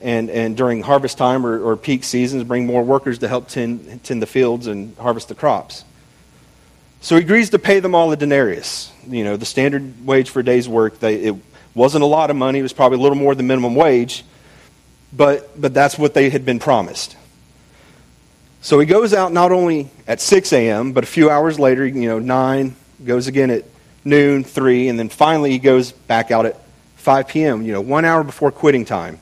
and, 0.00 0.30
and 0.30 0.56
during 0.56 0.82
harvest 0.82 1.18
time 1.18 1.44
or, 1.44 1.60
or 1.60 1.76
peak 1.76 2.04
seasons 2.04 2.44
bring 2.44 2.66
more 2.66 2.82
workers 2.82 3.18
to 3.20 3.28
help 3.28 3.48
tend, 3.48 4.02
tend 4.04 4.22
the 4.22 4.26
fields 4.26 4.66
and 4.66 4.96
harvest 4.96 5.28
the 5.28 5.34
crops. 5.34 5.84
So 7.00 7.16
he 7.16 7.22
agrees 7.22 7.50
to 7.50 7.58
pay 7.58 7.80
them 7.80 7.94
all 7.94 8.10
a 8.12 8.16
denarius, 8.16 8.92
you 9.08 9.24
know, 9.24 9.36
the 9.36 9.46
standard 9.46 10.04
wage 10.04 10.30
for 10.30 10.40
a 10.40 10.44
day's 10.44 10.68
work. 10.68 10.98
They, 10.98 11.16
it 11.16 11.36
wasn't 11.78 12.02
a 12.02 12.06
lot 12.06 12.28
of 12.28 12.36
money, 12.36 12.58
it 12.58 12.62
was 12.62 12.74
probably 12.74 12.98
a 12.98 13.00
little 13.00 13.16
more 13.16 13.34
than 13.34 13.46
minimum 13.46 13.74
wage, 13.74 14.24
but, 15.12 15.58
but 15.58 15.72
that's 15.72 15.96
what 15.96 16.12
they 16.12 16.28
had 16.28 16.44
been 16.44 16.58
promised. 16.58 17.16
So 18.60 18.78
he 18.78 18.86
goes 18.86 19.14
out 19.14 19.32
not 19.32 19.52
only 19.52 19.88
at 20.06 20.20
6 20.20 20.52
a.m., 20.52 20.92
but 20.92 21.04
a 21.04 21.06
few 21.06 21.30
hours 21.30 21.58
later, 21.58 21.86
you 21.86 22.08
know, 22.08 22.18
9, 22.18 22.76
goes 23.06 23.28
again 23.28 23.50
at 23.50 23.64
noon, 24.04 24.44
3, 24.44 24.88
and 24.88 24.98
then 24.98 25.08
finally 25.08 25.52
he 25.52 25.58
goes 25.58 25.92
back 25.92 26.30
out 26.30 26.44
at 26.44 26.60
5 26.96 27.28
p.m., 27.28 27.62
you 27.62 27.72
know, 27.72 27.80
one 27.80 28.04
hour 28.04 28.24
before 28.24 28.50
quitting 28.50 28.84
time. 28.84 29.18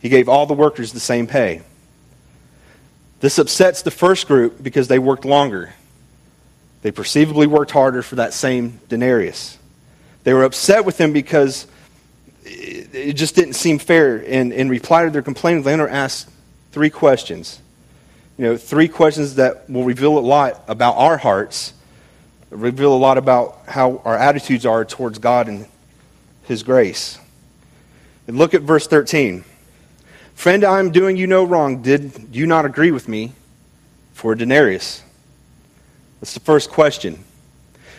He 0.00 0.10
gave 0.10 0.28
all 0.28 0.44
the 0.46 0.54
workers 0.54 0.92
the 0.92 1.00
same 1.00 1.26
pay. 1.26 1.62
This 3.20 3.38
upsets 3.38 3.80
the 3.80 3.90
first 3.90 4.28
group 4.28 4.62
because 4.62 4.86
they 4.86 4.98
worked 4.98 5.24
longer. 5.24 5.72
They 6.82 6.90
perceivably 6.90 7.46
worked 7.46 7.70
harder 7.70 8.02
for 8.02 8.16
that 8.16 8.34
same 8.34 8.80
denarius. 8.90 9.56
They 10.24 10.32
were 10.34 10.44
upset 10.44 10.84
with 10.84 10.98
him 10.98 11.12
because 11.12 11.66
it 12.44 13.12
just 13.12 13.34
didn't 13.34 13.54
seem 13.54 13.78
fair. 13.78 14.24
And 14.26 14.52
in 14.52 14.68
reply 14.68 15.04
to 15.04 15.10
their 15.10 15.22
complaint, 15.22 15.62
the 15.62 15.70
landowner 15.70 15.90
asked 15.90 16.28
three 16.72 16.90
questions. 16.90 17.60
You 18.36 18.44
know, 18.44 18.56
three 18.56 18.88
questions 18.88 19.36
that 19.36 19.68
will 19.70 19.84
reveal 19.84 20.18
a 20.18 20.20
lot 20.20 20.64
about 20.66 20.96
our 20.96 21.16
hearts, 21.18 21.72
reveal 22.50 22.92
a 22.94 22.98
lot 22.98 23.18
about 23.18 23.60
how 23.68 24.02
our 24.04 24.16
attitudes 24.16 24.66
are 24.66 24.84
towards 24.84 25.18
God 25.18 25.46
and 25.46 25.66
His 26.44 26.62
grace. 26.62 27.18
And 28.26 28.38
look 28.38 28.54
at 28.54 28.62
verse 28.62 28.86
13. 28.86 29.44
Friend, 30.34 30.64
I 30.64 30.80
am 30.80 30.90
doing 30.90 31.16
you 31.16 31.26
no 31.26 31.44
wrong. 31.44 31.82
Did 31.82 32.28
you 32.32 32.46
not 32.46 32.64
agree 32.64 32.90
with 32.90 33.08
me 33.08 33.32
for 34.14 34.32
a 34.32 34.38
denarius? 34.38 35.02
That's 36.20 36.34
the 36.34 36.40
first 36.40 36.70
question. 36.70 37.22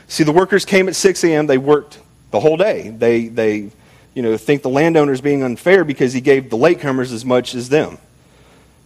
See, 0.07 0.23
the 0.23 0.31
workers 0.31 0.65
came 0.65 0.87
at 0.87 0.95
6 0.95 1.23
a.m., 1.23 1.47
they 1.47 1.57
worked 1.57 1.99
the 2.31 2.39
whole 2.39 2.57
day. 2.57 2.89
They, 2.89 3.27
they 3.27 3.71
you 4.13 4.21
know, 4.21 4.37
think 4.37 4.61
the 4.61 4.69
landowner 4.69 5.11
is 5.11 5.21
being 5.21 5.43
unfair 5.43 5.83
because 5.83 6.13
he 6.13 6.21
gave 6.21 6.49
the 6.49 6.57
latecomers 6.57 7.13
as 7.13 7.25
much 7.25 7.53
as 7.53 7.69
them. 7.69 7.97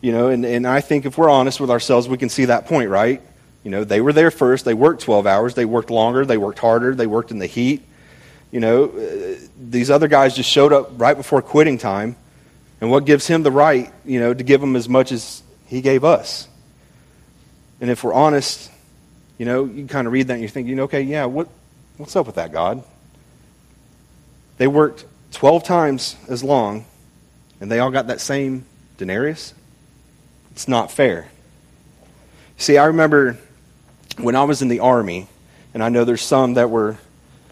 You 0.01 0.12
know, 0.12 0.29
and, 0.29 0.46
and 0.46 0.67
I 0.67 0.81
think 0.81 1.05
if 1.05 1.17
we're 1.17 1.29
honest 1.29 1.60
with 1.60 1.69
ourselves, 1.69 2.08
we 2.08 2.17
can 2.17 2.29
see 2.29 2.46
that 2.46 2.65
point, 2.65 2.89
right? 2.89 3.22
You 3.63 3.72
know, 3.72 3.84
they 3.84 4.01
were 4.01 4.13
there 4.13 4.31
first. 4.31 4.65
They 4.65 4.74
worked 4.74 5.01
12 5.01 5.27
hours. 5.27 5.53
They 5.53 5.65
worked 5.65 5.91
longer. 5.91 6.25
They 6.25 6.38
worked 6.38 6.60
harder. 6.60 6.96
They 6.96 7.08
worked 7.08 7.31
in 7.31 7.39
the 7.39 7.46
heat. 7.46 7.86
You 8.51 8.60
know, 8.60 8.86
uh, 8.86 9.36
these 9.60 9.91
other 9.91 10.08
guys 10.08 10.36
just 10.36 10.50
showed 10.50 10.74
up 10.74 10.91
right 11.00 11.15
before 11.15 11.41
quitting 11.41 11.77
time. 11.77 12.15
And 12.81 12.89
what 12.89 13.05
gives 13.05 13.27
him 13.27 13.43
the 13.43 13.51
right, 13.51 13.91
you 14.05 14.19
know, 14.19 14.34
to 14.34 14.43
give 14.43 14.62
them 14.62 14.75
as 14.75 14.88
much 14.88 15.12
as 15.12 15.43
he 15.67 15.81
gave 15.81 16.03
us? 16.03 16.48
And 17.81 17.89
if 17.89 18.03
we're 18.03 18.13
honest, 18.13 18.72
you 19.38 19.46
know, 19.46 19.65
you 19.65 19.86
kind 19.86 20.08
of 20.08 20.13
read 20.13 20.27
that 20.27 20.34
and 20.34 20.41
you're 20.41 20.50
thinking, 20.50 20.79
okay, 20.81 21.01
yeah, 21.01 21.25
what, 21.25 21.50
what's 21.98 22.15
up 22.15 22.25
with 22.25 22.36
that, 22.36 22.51
God? 22.51 22.84
They 24.59 24.67
worked 24.67 25.05
12 25.31 25.63
times 25.63 26.17
as 26.27 26.43
long, 26.43 26.85
and 27.61 27.71
they 27.71 27.79
all 27.79 27.91
got 27.91 28.07
that 28.07 28.19
same 28.21 28.65
denarius? 28.97 29.53
It's 30.51 30.67
not 30.67 30.91
fair. 30.91 31.29
See, 32.57 32.77
I 32.77 32.85
remember 32.87 33.37
when 34.17 34.35
I 34.35 34.43
was 34.43 34.61
in 34.61 34.67
the 34.67 34.81
Army, 34.81 35.27
and 35.73 35.81
I 35.81 35.87
know 35.87 36.03
there's 36.03 36.21
some 36.21 36.55
that 36.55 36.69
were 36.69 36.97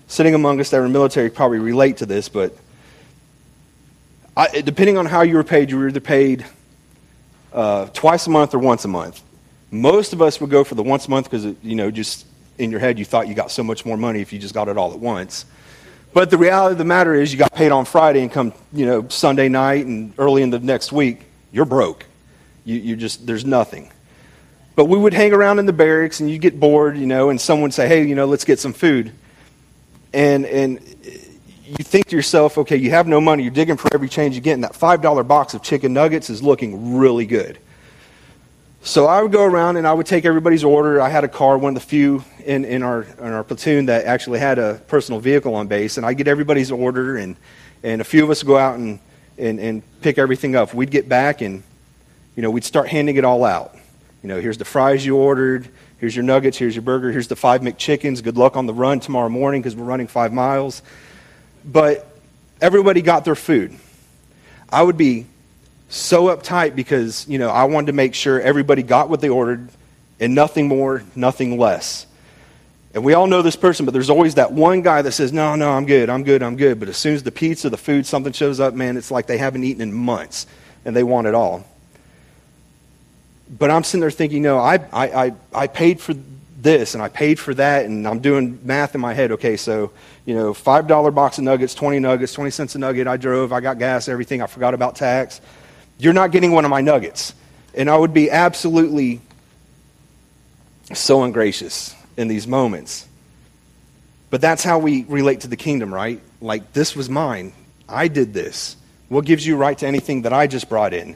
sitting 0.07 0.35
among 0.35 0.59
us 0.59 0.69
that 0.71 0.81
were 0.81 0.89
military 0.89 1.29
probably 1.29 1.59
relate 1.59 1.97
to 1.97 2.05
this, 2.05 2.27
but 2.27 2.57
I, 4.35 4.61
depending 4.61 4.97
on 4.97 5.05
how 5.05 5.21
you 5.21 5.35
were 5.35 5.45
paid, 5.45 5.71
you 5.71 5.77
were 5.77 5.87
either 5.87 6.01
paid 6.01 6.45
uh, 7.53 7.85
twice 7.85 8.27
a 8.27 8.29
month 8.29 8.53
or 8.53 8.59
once 8.59 8.83
a 8.83 8.89
month. 8.89 9.21
Most 9.71 10.11
of 10.11 10.21
us 10.21 10.41
would 10.41 10.49
go 10.49 10.65
for 10.65 10.75
the 10.75 10.83
once 10.83 11.07
a 11.07 11.09
month 11.09 11.29
because, 11.29 11.55
you 11.63 11.75
know, 11.75 11.89
just 11.89 12.27
in 12.57 12.69
your 12.69 12.81
head 12.81 12.99
you 12.99 13.05
thought 13.05 13.29
you 13.29 13.33
got 13.33 13.49
so 13.49 13.63
much 13.63 13.85
more 13.85 13.95
money 13.95 14.19
if 14.19 14.33
you 14.33 14.39
just 14.39 14.53
got 14.53 14.67
it 14.67 14.77
all 14.77 14.91
at 14.91 14.99
once. 14.99 15.45
But 16.13 16.29
the 16.29 16.37
reality 16.37 16.73
of 16.73 16.77
the 16.77 16.85
matter 16.85 17.13
is, 17.13 17.31
you 17.31 17.37
got 17.37 17.53
paid 17.53 17.71
on 17.71 17.85
Friday 17.85 18.21
and 18.21 18.31
come, 18.31 18.53
you 18.73 18.85
know, 18.85 19.07
Sunday 19.09 19.49
night 19.49 19.85
and 19.85 20.13
early 20.17 20.41
in 20.41 20.49
the 20.49 20.59
next 20.59 20.91
week, 20.91 21.25
you're 21.51 21.65
broke. 21.65 22.05
You, 22.65 22.75
you 22.75 22.95
just, 22.95 23.25
there's 23.25 23.45
nothing. 23.45 23.91
But 24.75 24.85
we 24.85 24.97
would 24.97 25.13
hang 25.13 25.33
around 25.33 25.59
in 25.59 25.65
the 25.65 25.73
barracks 25.73 26.19
and 26.19 26.29
you 26.29 26.37
get 26.37 26.59
bored, 26.59 26.97
you 26.97 27.07
know, 27.07 27.29
and 27.29 27.39
someone 27.39 27.63
would 27.63 27.73
say, 27.73 27.87
hey, 27.87 28.05
you 28.05 28.15
know, 28.15 28.25
let's 28.25 28.45
get 28.45 28.59
some 28.59 28.73
food. 28.73 29.11
And, 30.13 30.45
and 30.45 30.79
you 31.65 31.83
think 31.83 32.07
to 32.07 32.15
yourself, 32.15 32.57
okay, 32.59 32.77
you 32.77 32.91
have 32.91 33.07
no 33.07 33.19
money, 33.19 33.43
you're 33.43 33.51
digging 33.51 33.77
for 33.77 33.93
every 33.93 34.07
change 34.07 34.35
you 34.35 34.41
get, 34.41 34.53
and 34.53 34.63
that 34.63 34.73
$5 34.73 35.27
box 35.27 35.53
of 35.53 35.61
chicken 35.61 35.93
nuggets 35.93 36.29
is 36.29 36.41
looking 36.41 36.97
really 36.97 37.25
good. 37.25 37.59
So 38.88 39.06
I 39.06 39.22
would 39.22 39.34
go 39.34 39.44
around 39.44 39.75
and 39.75 39.86
I 39.86 39.91
would 39.91 40.06
take 40.06 40.24
everybody's 40.24 40.63
order. 40.63 41.01
I 41.01 41.10
had 41.10 41.25
a 41.25 41.27
car, 41.27 41.58
one 41.58 41.75
of 41.75 41.82
the 41.84 41.86
few 41.86 42.24
in, 42.46 42.63
in, 42.63 42.84
our, 42.84 43.03
in 43.03 43.34
our 43.34 43.44
platoon 43.44 43.88
that 43.88 44.06
actually 44.06 44.39
had 44.39 44.60
a 44.60 44.75
personal 44.88 45.20
vehicle 45.20 45.56
on 45.56 45.67
base, 45.67 45.98
and 45.98 46.06
I'd 46.06 46.13
get 46.13 46.29
everybody's 46.29 46.72
order, 46.72 47.17
and, 47.17 47.36
and 47.84 48.00
a 48.00 48.06
few 48.06 48.24
of 48.24 48.29
us 48.29 48.46
would 48.46 48.48
go 48.48 48.58
out 48.58 48.79
and, 48.79 49.00
and, 49.38 49.60
and 49.60 49.84
pick 50.00 50.17
everything 50.17 50.56
up. 50.56 50.74
We'd 50.74 50.89
get 50.89 51.10
back 51.10 51.41
and, 51.41 51.63
you 52.38 52.41
know, 52.41 52.50
we'd 52.50 52.63
start 52.63 52.88
handing 52.88 53.17
it 53.17 53.25
all 53.25 53.44
out. 53.44 53.75
You 54.24 54.29
know, 54.29 54.39
here's 54.39 54.58
the 54.58 54.63
fries 54.63 55.06
you 55.06 55.17
ordered, 55.17 55.67
here's 55.98 56.15
your 56.15 56.24
nuggets, 56.24 56.58
here's 56.58 56.74
your 56.74 56.82
burger, 56.84 57.12
here's 57.12 57.27
the 57.27 57.36
five 57.36 57.60
McChickens. 57.60 58.24
Good 58.24 58.38
luck 58.38 58.56
on 58.56 58.67
the 58.67 58.74
run 58.74 59.01
tomorrow 59.01 59.27
morning 59.27 59.62
because 59.62 59.75
we're 59.75 59.84
running 59.84 60.08
five 60.08 60.32
miles. 60.32 60.82
But 61.65 62.08
everybody 62.62 63.01
got 63.01 63.25
their 63.25 63.36
food. 63.36 63.77
I 64.70 64.82
would 64.82 64.96
be 64.96 65.25
so 65.89 66.36
uptight 66.36 66.75
because, 66.75 67.27
you 67.27 67.39
know, 67.39 67.50
I 67.50 67.63
wanted 67.65 67.88
to 67.88 67.94
make 67.94 68.13
sure 68.13 68.41
everybody 68.41 68.84
got 68.84 69.10
what 69.10 69.22
they 69.22 69.29
ordered 69.29 69.70
and 70.20 70.36
nothing 70.36 70.67
more, 70.67 71.03
nothing 71.15 71.58
less. 71.58 72.06
And 72.94 73.03
we 73.03 73.13
all 73.13 73.27
know 73.27 73.41
this 73.41 73.56
person, 73.56 73.86
but 73.86 73.94
there's 73.94 74.10
always 74.10 74.36
that 74.36 74.51
one 74.51 74.82
guy 74.82 75.01
that 75.01 75.12
says, 75.12 75.32
No, 75.32 75.56
no, 75.56 75.72
I'm 75.72 75.86
good, 75.86 76.10
I'm 76.10 76.24
good, 76.24 76.41
I'm 76.41 76.56
good. 76.56 76.79
But 76.79 76.89
as 76.89 76.98
soon 76.98 77.13
as 77.13 77.24
the 77.24 77.32
pizza, 77.32 77.70
the 77.70 77.77
food, 77.77 78.06
something 78.06 78.34
shows 78.34 78.60
up, 78.60 78.74
man, 78.74 78.98
it's 78.98 79.12
like 79.12 79.27
they 79.27 79.38
haven't 79.38 79.63
eaten 79.63 79.82
in 79.82 79.94
months 79.94 80.48
and 80.84 80.96
they 80.96 81.03
want 81.03 81.27
it 81.27 81.36
all. 81.36 81.65
But 83.50 83.72
I'm 83.72 83.84
sitting 83.84 84.01
there 84.01 84.12
thinking, 84.12 84.41
No, 84.41 84.58
I, 84.58 84.75
I, 84.91 85.25
I, 85.25 85.34
I 85.53 85.67
paid 85.67 86.01
for 86.01 86.15
this 86.60 86.96
and 86.96 87.03
I 87.03 87.08
paid 87.10 87.39
for 87.39 87.53
that, 87.53 87.86
and 87.86 88.08
I'm 88.08 88.20
doing 88.20 88.60
math 88.63 88.96
in 88.96 89.01
my 89.01 89.13
head. 89.13 89.32
Okay, 89.34 89.58
so, 89.58 89.91
you 90.25 90.34
know, 90.34 90.53
$5 90.53 91.13
box 91.13 91.38
of 91.38 91.44
nuggets, 91.44 91.75
20 91.75 92.00
nuggets, 92.00 92.34
20 92.34 92.50
cents 92.51 92.75
a 92.75 92.79
nugget. 92.79 93.08
I 93.08 93.17
drove, 93.17 93.53
I 93.53 93.60
got 93.60 93.77
gas, 93.77 94.08
everything. 94.08 94.41
I 94.41 94.48
forgot 94.48 94.74
about 94.74 94.96
tax. 94.96 95.39
You're 95.99 96.13
not 96.13 96.31
getting 96.31 96.51
one 96.51 96.65
of 96.65 96.71
my 96.71 96.81
nuggets. 96.81 97.33
And 97.73 97.89
I 97.89 97.97
would 97.97 98.13
be 98.13 98.31
absolutely 98.31 99.21
so 100.93 101.23
ungracious 101.23 101.95
in 102.15 102.27
these 102.27 102.47
moments. 102.47 103.07
But 104.29 104.41
that's 104.41 104.63
how 104.63 104.79
we 104.79 105.03
relate 105.05 105.41
to 105.41 105.47
the 105.47 105.55
kingdom, 105.55 105.93
right? 105.93 106.21
Like, 106.41 106.73
this 106.73 106.95
was 106.95 107.09
mine. 107.09 107.53
I 107.87 108.07
did 108.07 108.33
this. 108.33 108.75
What 109.09 109.25
gives 109.25 109.45
you 109.45 109.55
right 109.55 109.77
to 109.77 109.87
anything 109.87 110.23
that 110.23 110.33
I 110.33 110.47
just 110.47 110.69
brought 110.69 110.93
in? 110.93 111.15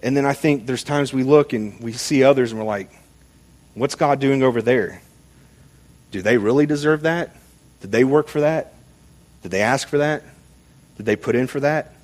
And 0.00 0.16
then 0.16 0.26
I 0.26 0.32
think 0.32 0.66
there's 0.66 0.84
times 0.84 1.12
we 1.12 1.22
look 1.22 1.52
and 1.52 1.80
we 1.80 1.92
see 1.92 2.22
others 2.22 2.52
and 2.52 2.60
we're 2.60 2.66
like, 2.66 2.90
what's 3.74 3.94
God 3.94 4.20
doing 4.20 4.42
over 4.42 4.60
there? 4.60 5.00
Do 6.10 6.22
they 6.22 6.38
really 6.38 6.66
deserve 6.66 7.02
that? 7.02 7.34
Did 7.80 7.92
they 7.92 8.04
work 8.04 8.28
for 8.28 8.40
that? 8.40 8.74
Did 9.42 9.50
they 9.50 9.62
ask 9.62 9.88
for 9.88 9.98
that? 9.98 10.22
Did 10.96 11.06
they 11.06 11.16
put 11.16 11.34
in 11.34 11.46
for 11.46 11.60
that? 11.60 11.94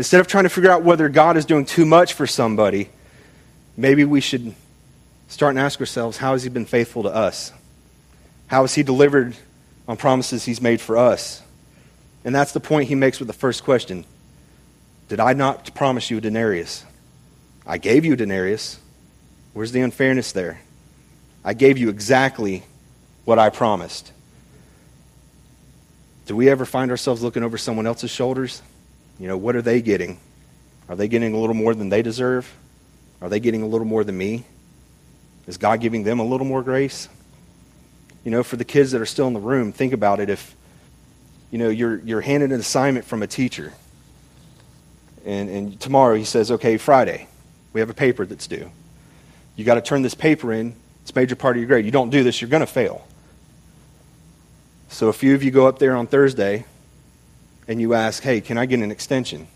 Instead 0.00 0.22
of 0.22 0.26
trying 0.26 0.44
to 0.44 0.48
figure 0.48 0.70
out 0.70 0.82
whether 0.82 1.10
God 1.10 1.36
is 1.36 1.44
doing 1.44 1.66
too 1.66 1.84
much 1.84 2.14
for 2.14 2.26
somebody, 2.26 2.88
maybe 3.76 4.02
we 4.02 4.22
should 4.22 4.54
start 5.28 5.50
and 5.50 5.58
ask 5.58 5.78
ourselves 5.78 6.16
how 6.16 6.32
has 6.32 6.42
He 6.42 6.48
been 6.48 6.64
faithful 6.64 7.02
to 7.02 7.10
us? 7.10 7.52
How 8.46 8.62
has 8.62 8.74
He 8.74 8.82
delivered 8.82 9.36
on 9.86 9.98
promises 9.98 10.46
He's 10.46 10.62
made 10.62 10.80
for 10.80 10.96
us? 10.96 11.42
And 12.24 12.34
that's 12.34 12.52
the 12.52 12.60
point 12.60 12.88
He 12.88 12.94
makes 12.94 13.18
with 13.18 13.26
the 13.26 13.34
first 13.34 13.62
question 13.62 14.06
Did 15.10 15.20
I 15.20 15.34
not 15.34 15.74
promise 15.74 16.10
you 16.10 16.16
a 16.16 16.22
denarius? 16.22 16.82
I 17.66 17.76
gave 17.76 18.06
you 18.06 18.14
a 18.14 18.16
denarius. 18.16 18.80
Where's 19.52 19.72
the 19.72 19.82
unfairness 19.82 20.32
there? 20.32 20.62
I 21.44 21.52
gave 21.52 21.76
you 21.76 21.90
exactly 21.90 22.62
what 23.26 23.38
I 23.38 23.50
promised. 23.50 24.12
Do 26.24 26.34
we 26.34 26.48
ever 26.48 26.64
find 26.64 26.90
ourselves 26.90 27.22
looking 27.22 27.42
over 27.42 27.58
someone 27.58 27.86
else's 27.86 28.10
shoulders? 28.10 28.62
You 29.20 29.28
know, 29.28 29.36
what 29.36 29.54
are 29.54 29.62
they 29.62 29.82
getting? 29.82 30.18
Are 30.88 30.96
they 30.96 31.06
getting 31.06 31.34
a 31.34 31.38
little 31.38 31.54
more 31.54 31.74
than 31.74 31.90
they 31.90 32.00
deserve? 32.00 32.50
Are 33.20 33.28
they 33.28 33.38
getting 33.38 33.62
a 33.62 33.66
little 33.66 33.86
more 33.86 34.02
than 34.02 34.16
me? 34.16 34.44
Is 35.46 35.58
God 35.58 35.80
giving 35.80 36.04
them 36.04 36.20
a 36.20 36.24
little 36.24 36.46
more 36.46 36.62
grace? 36.62 37.06
You 38.24 38.30
know, 38.30 38.42
for 38.42 38.56
the 38.56 38.64
kids 38.64 38.92
that 38.92 39.00
are 39.00 39.06
still 39.06 39.26
in 39.26 39.34
the 39.34 39.40
room, 39.40 39.72
think 39.72 39.92
about 39.92 40.20
it. 40.20 40.30
If, 40.30 40.56
you 41.50 41.58
know, 41.58 41.68
you're, 41.68 41.98
you're 41.98 42.22
handed 42.22 42.50
an 42.50 42.60
assignment 42.60 43.04
from 43.04 43.22
a 43.22 43.26
teacher, 43.26 43.74
and, 45.26 45.50
and 45.50 45.80
tomorrow 45.80 46.14
he 46.14 46.24
says, 46.24 46.50
okay, 46.50 46.78
Friday, 46.78 47.28
we 47.74 47.80
have 47.80 47.90
a 47.90 47.94
paper 47.94 48.24
that's 48.24 48.46
due. 48.46 48.70
You 49.54 49.64
got 49.66 49.74
to 49.74 49.82
turn 49.82 50.00
this 50.00 50.14
paper 50.14 50.50
in. 50.52 50.74
It's 51.02 51.10
a 51.10 51.14
major 51.14 51.36
part 51.36 51.56
of 51.56 51.60
your 51.60 51.68
grade. 51.68 51.84
You 51.84 51.90
don't 51.90 52.10
do 52.10 52.24
this, 52.24 52.40
you're 52.40 52.50
going 52.50 52.60
to 52.60 52.66
fail. 52.66 53.06
So 54.88 55.08
a 55.08 55.12
few 55.12 55.34
of 55.34 55.42
you 55.42 55.50
go 55.50 55.66
up 55.66 55.78
there 55.78 55.94
on 55.94 56.06
Thursday 56.06 56.64
and 57.70 57.80
you 57.80 57.94
ask, 57.94 58.24
hey, 58.24 58.40
can 58.40 58.58
I 58.58 58.66
get 58.66 58.80
an 58.80 58.90
extension? 58.90 59.46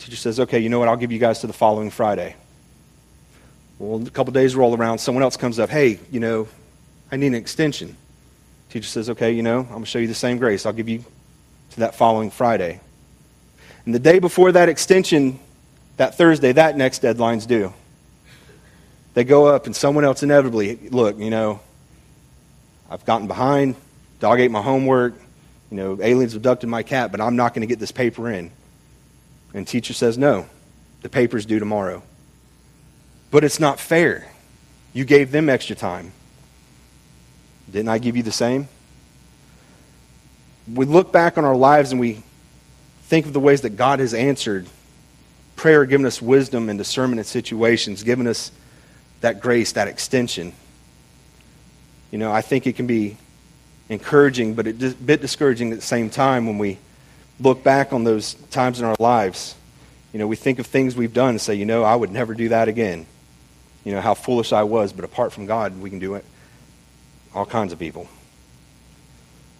Teacher 0.00 0.16
says, 0.16 0.40
okay, 0.40 0.58
you 0.58 0.68
know 0.68 0.80
what? 0.80 0.88
I'll 0.88 0.96
give 0.96 1.12
you 1.12 1.20
guys 1.20 1.38
to 1.42 1.46
the 1.46 1.52
following 1.52 1.88
Friday. 1.88 2.34
Well, 3.78 4.04
a 4.04 4.10
couple 4.10 4.32
days 4.32 4.56
roll 4.56 4.76
around. 4.76 4.98
Someone 4.98 5.22
else 5.22 5.36
comes 5.36 5.60
up, 5.60 5.70
hey, 5.70 6.00
you 6.10 6.18
know, 6.18 6.48
I 7.12 7.16
need 7.16 7.28
an 7.28 7.34
extension. 7.34 7.96
Teacher 8.68 8.88
says, 8.88 9.10
okay, 9.10 9.30
you 9.30 9.44
know, 9.44 9.60
I'm 9.60 9.68
going 9.68 9.84
to 9.84 9.86
show 9.86 10.00
you 10.00 10.08
the 10.08 10.14
same 10.14 10.38
grace. 10.38 10.66
I'll 10.66 10.72
give 10.72 10.88
you 10.88 11.04
to 11.70 11.80
that 11.80 11.94
following 11.94 12.32
Friday. 12.32 12.80
And 13.84 13.94
the 13.94 14.00
day 14.00 14.18
before 14.18 14.50
that 14.50 14.68
extension, 14.68 15.38
that 15.98 16.16
Thursday, 16.16 16.50
that 16.50 16.76
next 16.76 16.98
deadline's 16.98 17.46
due. 17.46 17.72
They 19.14 19.22
go 19.22 19.46
up, 19.46 19.66
and 19.66 19.76
someone 19.76 20.04
else 20.04 20.24
inevitably, 20.24 20.88
look, 20.88 21.16
you 21.16 21.30
know, 21.30 21.60
I've 22.90 23.04
gotten 23.04 23.28
behind, 23.28 23.76
dog 24.18 24.40
ate 24.40 24.50
my 24.50 24.62
homework, 24.62 25.14
you 25.74 25.80
know, 25.82 25.98
aliens 26.00 26.36
abducted 26.36 26.68
my 26.68 26.84
cat, 26.84 27.10
but 27.10 27.20
I'm 27.20 27.34
not 27.34 27.52
going 27.52 27.62
to 27.62 27.66
get 27.66 27.80
this 27.80 27.90
paper 27.90 28.30
in. 28.30 28.52
And 29.54 29.66
teacher 29.66 29.92
says, 29.92 30.16
no, 30.16 30.46
the 31.02 31.08
paper's 31.08 31.44
due 31.44 31.58
tomorrow. 31.58 32.04
But 33.32 33.42
it's 33.42 33.58
not 33.58 33.80
fair. 33.80 34.30
You 34.92 35.04
gave 35.04 35.32
them 35.32 35.48
extra 35.48 35.74
time. 35.74 36.12
Didn't 37.68 37.88
I 37.88 37.98
give 37.98 38.16
you 38.16 38.22
the 38.22 38.30
same? 38.30 38.68
We 40.72 40.86
look 40.86 41.10
back 41.10 41.38
on 41.38 41.44
our 41.44 41.56
lives 41.56 41.90
and 41.90 42.00
we 42.00 42.22
think 43.02 43.26
of 43.26 43.32
the 43.32 43.40
ways 43.40 43.62
that 43.62 43.70
God 43.70 43.98
has 43.98 44.14
answered 44.14 44.68
prayer 45.56 45.86
given 45.86 46.06
us 46.06 46.22
wisdom 46.22 46.68
and 46.68 46.78
discernment 46.78 47.18
in 47.18 47.24
situations, 47.24 48.04
given 48.04 48.28
us 48.28 48.52
that 49.22 49.40
grace, 49.40 49.72
that 49.72 49.88
extension. 49.88 50.52
You 52.12 52.18
know, 52.18 52.30
I 52.30 52.42
think 52.42 52.68
it 52.68 52.76
can 52.76 52.86
be 52.86 53.16
encouraging, 53.88 54.54
but 54.54 54.66
a 54.66 54.72
bit 54.72 55.20
discouraging 55.20 55.72
at 55.72 55.76
the 55.76 55.84
same 55.84 56.10
time 56.10 56.46
when 56.46 56.58
we 56.58 56.78
look 57.40 57.62
back 57.62 57.92
on 57.92 58.04
those 58.04 58.34
times 58.50 58.80
in 58.80 58.86
our 58.86 58.96
lives. 58.98 59.54
You 60.12 60.18
know, 60.18 60.26
we 60.26 60.36
think 60.36 60.58
of 60.58 60.66
things 60.66 60.96
we've 60.96 61.12
done 61.12 61.30
and 61.30 61.40
say, 61.40 61.54
you 61.54 61.66
know, 61.66 61.82
I 61.82 61.94
would 61.94 62.10
never 62.10 62.34
do 62.34 62.48
that 62.50 62.68
again. 62.68 63.06
You 63.84 63.92
know, 63.92 64.00
how 64.00 64.14
foolish 64.14 64.52
I 64.52 64.62
was, 64.62 64.92
but 64.92 65.04
apart 65.04 65.32
from 65.32 65.46
God, 65.46 65.80
we 65.80 65.90
can 65.90 65.98
do 65.98 66.14
it. 66.14 66.24
All 67.34 67.44
kinds 67.44 67.72
of 67.72 67.78
people. 67.78 68.08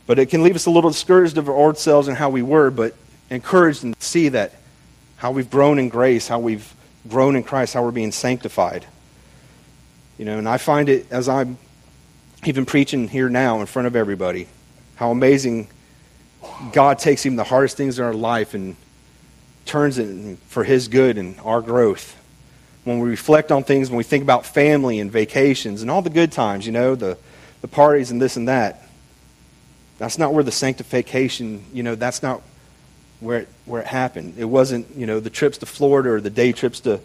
But 0.06 0.18
it 0.18 0.26
can 0.26 0.42
leave 0.42 0.54
us 0.54 0.66
a 0.66 0.70
little 0.70 0.90
discouraged 0.90 1.38
of 1.38 1.48
our 1.48 1.54
old 1.54 1.76
selves 1.76 2.08
and 2.08 2.16
how 2.16 2.30
we 2.30 2.42
were, 2.42 2.70
but 2.70 2.94
encouraged 3.30 3.84
and 3.84 3.94
see 4.00 4.28
that 4.30 4.52
how 5.16 5.32
we've 5.32 5.50
grown 5.50 5.78
in 5.78 5.88
grace, 5.88 6.28
how 6.28 6.38
we've 6.38 6.72
grown 7.08 7.36
in 7.36 7.42
Christ, 7.42 7.74
how 7.74 7.82
we're 7.82 7.90
being 7.90 8.12
sanctified. 8.12 8.86
You 10.18 10.24
know, 10.24 10.38
and 10.38 10.48
I 10.48 10.58
find 10.58 10.88
it 10.88 11.06
as 11.10 11.28
I'm 11.28 11.58
even 12.44 12.66
preaching 12.66 13.08
here 13.08 13.28
now 13.28 13.60
in 13.60 13.66
front 13.66 13.86
of 13.86 13.96
everybody, 13.96 14.48
how 14.96 15.10
amazing 15.10 15.68
God 16.72 16.98
takes 16.98 17.24
even 17.26 17.36
the 17.36 17.44
hardest 17.44 17.76
things 17.76 17.98
in 17.98 18.04
our 18.04 18.14
life 18.14 18.54
and 18.54 18.76
turns 19.64 19.98
it 19.98 20.38
for 20.48 20.64
His 20.64 20.88
good 20.88 21.18
and 21.18 21.38
our 21.40 21.60
growth. 21.60 22.16
When 22.84 22.98
we 22.98 23.08
reflect 23.08 23.50
on 23.50 23.64
things, 23.64 23.88
when 23.88 23.96
we 23.96 24.04
think 24.04 24.22
about 24.22 24.44
family 24.44 25.00
and 25.00 25.10
vacations 25.10 25.80
and 25.80 25.90
all 25.90 26.02
the 26.02 26.10
good 26.10 26.32
times, 26.32 26.66
you 26.66 26.72
know, 26.72 26.94
the, 26.94 27.16
the 27.62 27.68
parties 27.68 28.10
and 28.10 28.20
this 28.20 28.36
and 28.36 28.48
that, 28.48 28.82
that's 29.98 30.18
not 30.18 30.34
where 30.34 30.44
the 30.44 30.52
sanctification, 30.52 31.64
you 31.72 31.82
know, 31.82 31.94
that's 31.94 32.22
not 32.22 32.42
where 33.20 33.40
it, 33.40 33.48
where 33.64 33.80
it 33.80 33.86
happened. 33.86 34.34
It 34.36 34.44
wasn't, 34.44 34.94
you 34.96 35.06
know, 35.06 35.18
the 35.18 35.30
trips 35.30 35.58
to 35.58 35.66
Florida 35.66 36.10
or 36.10 36.20
the 36.20 36.30
day 36.30 36.52
trips 36.52 36.80
to 36.80 37.00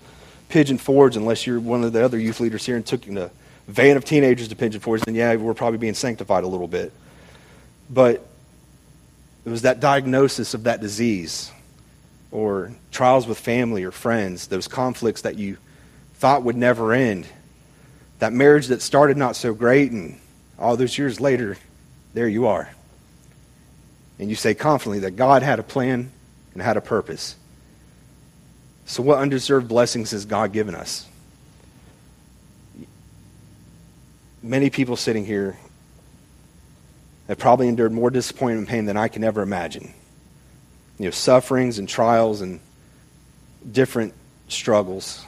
Pigeon 0.50 0.77
Forge, 0.77 1.15
unless 1.15 1.48
you're 1.48 1.60
one 1.60 1.84
of 1.84 1.93
the 1.93 2.03
other 2.03 2.19
youth 2.19 2.39
leaders 2.39 2.65
here 2.65 2.75
and 2.75 2.86
took 2.86 3.08
in 3.08 3.17
a 3.17 3.29
van 3.69 3.97
of 3.97 4.03
teenagers 4.03 4.47
to 4.47 4.55
Pigeon 4.55 4.81
Forge, 4.81 5.01
then 5.01 5.13
yeah, 5.13 5.35
we're 5.35 5.53
probably 5.53 5.77
being 5.77 5.93
sanctified 5.93 6.43
a 6.43 6.47
little 6.47 6.67
bit. 6.67 6.91
But 7.89 8.25
it 9.45 9.49
was 9.49 9.61
that 9.61 9.79
diagnosis 9.79 10.53
of 10.53 10.63
that 10.63 10.81
disease 10.81 11.51
or 12.31 12.71
trials 12.91 13.27
with 13.27 13.39
family 13.39 13.83
or 13.83 13.91
friends, 13.91 14.47
those 14.47 14.67
conflicts 14.67 15.21
that 15.21 15.38
you 15.38 15.57
thought 16.15 16.43
would 16.43 16.57
never 16.57 16.93
end, 16.93 17.27
that 18.17 18.33
marriage 18.33 18.67
that 18.67 18.81
started 18.81 19.17
not 19.17 19.35
so 19.35 19.53
great, 19.53 19.91
and 19.91 20.19
all 20.57 20.75
those 20.75 20.97
years 20.97 21.21
later, 21.21 21.55
there 22.13 22.27
you 22.27 22.47
are. 22.47 22.69
And 24.17 24.29
you 24.29 24.35
say 24.35 24.53
confidently 24.53 24.99
that 25.01 25.11
God 25.11 25.43
had 25.43 25.59
a 25.59 25.63
plan 25.63 26.11
and 26.53 26.61
had 26.61 26.75
a 26.75 26.81
purpose. 26.81 27.35
So, 28.85 29.03
what 29.03 29.19
undeserved 29.19 29.67
blessings 29.67 30.11
has 30.11 30.25
God 30.25 30.51
given 30.51 30.75
us? 30.75 31.07
Many 34.41 34.69
people 34.69 34.96
sitting 34.96 35.25
here 35.25 35.58
have 37.27 37.38
probably 37.38 37.67
endured 37.67 37.91
more 37.91 38.10
disappointment 38.10 38.60
and 38.60 38.67
pain 38.67 38.86
than 38.86 38.98
I 38.98 39.08
can 39.08 39.24
ever 39.24 39.41
imagine. 39.41 39.93
You 40.98 41.05
know, 41.05 41.12
sufferings 41.12 41.77
and 41.77 41.88
trials 41.88 42.41
and 42.41 42.60
different 43.72 44.13
struggles. 44.48 45.25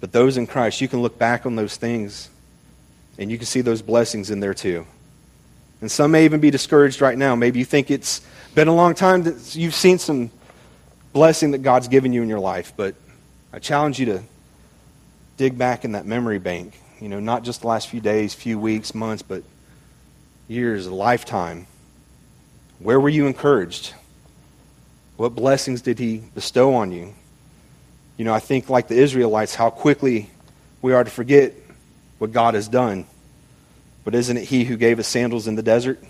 But 0.00 0.12
those 0.12 0.36
in 0.36 0.46
Christ, 0.46 0.80
you 0.80 0.88
can 0.88 1.02
look 1.02 1.18
back 1.18 1.46
on 1.46 1.56
those 1.56 1.76
things 1.76 2.28
and 3.18 3.30
you 3.30 3.36
can 3.36 3.46
see 3.46 3.60
those 3.60 3.82
blessings 3.82 4.30
in 4.30 4.40
there 4.40 4.54
too. 4.54 4.86
And 5.80 5.90
some 5.90 6.12
may 6.12 6.24
even 6.24 6.40
be 6.40 6.50
discouraged 6.50 7.00
right 7.00 7.18
now. 7.18 7.34
Maybe 7.34 7.58
you 7.58 7.64
think 7.64 7.90
it's 7.90 8.20
been 8.54 8.68
a 8.68 8.74
long 8.74 8.94
time 8.94 9.24
that 9.24 9.54
you've 9.54 9.74
seen 9.74 9.98
some 9.98 10.30
blessing 11.12 11.50
that 11.50 11.58
God's 11.58 11.88
given 11.88 12.12
you 12.12 12.22
in 12.22 12.28
your 12.28 12.40
life, 12.40 12.72
but 12.76 12.94
I 13.52 13.58
challenge 13.58 13.98
you 13.98 14.06
to 14.06 14.22
dig 15.36 15.58
back 15.58 15.84
in 15.84 15.92
that 15.92 16.06
memory 16.06 16.38
bank. 16.38 16.78
You 17.02 17.08
know, 17.08 17.18
not 17.18 17.42
just 17.42 17.62
the 17.62 17.66
last 17.66 17.88
few 17.88 18.00
days, 18.00 18.32
few 18.32 18.60
weeks, 18.60 18.94
months, 18.94 19.24
but 19.24 19.42
years, 20.46 20.86
a 20.86 20.94
lifetime. 20.94 21.66
Where 22.78 23.00
were 23.00 23.08
you 23.08 23.26
encouraged? 23.26 23.92
What 25.16 25.34
blessings 25.34 25.82
did 25.82 25.98
He 25.98 26.18
bestow 26.18 26.74
on 26.74 26.92
you? 26.92 27.12
You 28.16 28.24
know, 28.24 28.32
I 28.32 28.38
think, 28.38 28.70
like 28.70 28.86
the 28.86 28.94
Israelites, 28.94 29.56
how 29.56 29.68
quickly 29.68 30.30
we 30.80 30.92
are 30.92 31.02
to 31.02 31.10
forget 31.10 31.54
what 32.18 32.30
God 32.30 32.54
has 32.54 32.68
done. 32.68 33.04
But 34.04 34.14
isn't 34.14 34.36
it 34.36 34.44
He 34.44 34.62
who 34.62 34.76
gave 34.76 35.00
us 35.00 35.08
sandals 35.08 35.48
in 35.48 35.56
the 35.56 35.62
desert? 35.62 36.00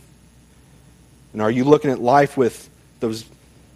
And 1.32 1.40
are 1.40 1.50
you 1.50 1.64
looking 1.64 1.90
at 1.90 2.02
life 2.02 2.36
with 2.36 2.68
those 3.00 3.24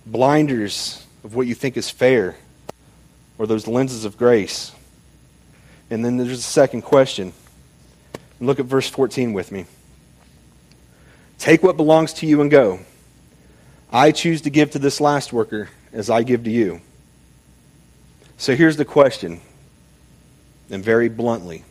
blinders 0.05 1.02
of 1.24 1.35
what 1.35 1.46
you 1.46 1.55
think 1.55 1.79
is 1.79 1.88
fair 1.88 2.37
or 3.38 3.46
those 3.46 3.66
lenses 3.66 4.05
of 4.05 4.18
grace? 4.18 4.75
And 5.90 6.05
then 6.05 6.16
there's 6.16 6.38
a 6.38 6.42
second 6.42 6.83
question. 6.83 7.33
Look 8.40 8.61
at 8.61 8.66
verse 8.66 8.88
14 8.88 9.33
with 9.33 9.53
me. 9.53 9.66
Take 11.38 11.62
what 11.62 11.77
belongs 11.77 12.12
to 12.14 12.27
you 12.27 12.40
and 12.40 12.51
go. 12.51 12.81
I 13.92 14.11
choose 14.11 14.42
to 14.42 14.51
give 14.51 14.72
to 14.72 14.79
this 14.79 15.01
last 15.01 15.33
worker 15.33 15.68
as 15.92 16.11
I 16.11 16.22
give 16.22 16.44
to 16.44 16.51
you. 16.51 16.81
So 18.38 18.55
here's 18.55 18.77
the 18.77 18.85
question, 18.85 19.40
and 20.70 20.85
very 20.85 21.09
bluntly 21.09 21.64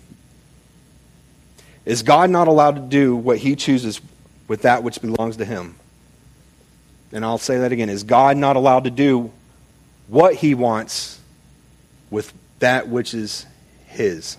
Is 1.85 2.01
God 2.01 2.29
not 2.29 2.47
allowed 2.47 2.75
to 2.75 2.81
do 2.81 3.15
what 3.15 3.37
he 3.37 3.55
chooses 3.55 4.01
with 4.47 4.63
that 4.63 4.81
which 4.81 5.01
belongs 5.01 5.37
to 5.37 5.45
him? 5.45 5.75
And 7.11 7.23
I'll 7.23 7.37
say 7.37 7.59
that 7.59 7.71
again. 7.71 7.89
Is 7.89 8.03
God 8.03 8.37
not 8.37 8.55
allowed 8.55 8.85
to 8.85 8.89
do 8.89 9.31
what 10.07 10.35
he 10.35 10.55
wants 10.55 11.19
with 12.09 12.33
that 12.59 12.87
which 12.87 13.13
is 13.13 13.45
his? 13.95 14.37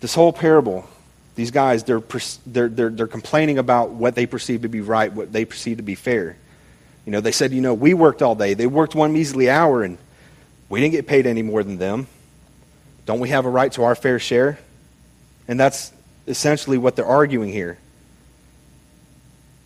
This 0.00 0.14
whole 0.14 0.32
parable 0.32 0.88
these 1.34 1.50
guys, 1.50 1.84
they're, 1.84 2.02
they're, 2.46 2.68
they're, 2.68 2.90
they're 2.90 3.06
complaining 3.06 3.58
about 3.58 3.90
what 3.90 4.14
they 4.14 4.26
perceive 4.26 4.62
to 4.62 4.68
be 4.68 4.80
right, 4.80 5.12
what 5.12 5.32
they 5.32 5.44
perceive 5.44 5.78
to 5.78 5.82
be 5.82 5.94
fair. 5.94 6.36
You 7.06 7.12
know, 7.12 7.20
they 7.20 7.32
said, 7.32 7.52
you 7.52 7.60
know, 7.60 7.74
we 7.74 7.94
worked 7.94 8.22
all 8.22 8.34
day. 8.34 8.54
They 8.54 8.66
worked 8.66 8.94
one 8.94 9.12
measly 9.12 9.48
hour, 9.48 9.82
and 9.82 9.98
we 10.68 10.80
didn't 10.80 10.92
get 10.92 11.06
paid 11.06 11.26
any 11.26 11.42
more 11.42 11.62
than 11.64 11.78
them. 11.78 12.06
Don't 13.06 13.18
we 13.18 13.30
have 13.30 13.46
a 13.46 13.50
right 13.50 13.72
to 13.72 13.82
our 13.84 13.94
fair 13.94 14.18
share? 14.18 14.58
And 15.48 15.58
that's 15.58 15.92
essentially 16.26 16.78
what 16.78 16.96
they're 16.96 17.06
arguing 17.06 17.50
here. 17.50 17.78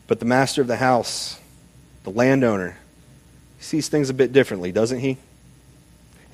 But 0.06 0.20
the 0.20 0.24
master 0.24 0.62
of 0.62 0.68
the 0.68 0.76
house, 0.76 1.38
the 2.04 2.10
landowner, 2.10 2.78
sees 3.58 3.88
things 3.88 4.08
a 4.08 4.14
bit 4.14 4.32
differently, 4.32 4.70
doesn't 4.70 5.00
he? 5.00 5.18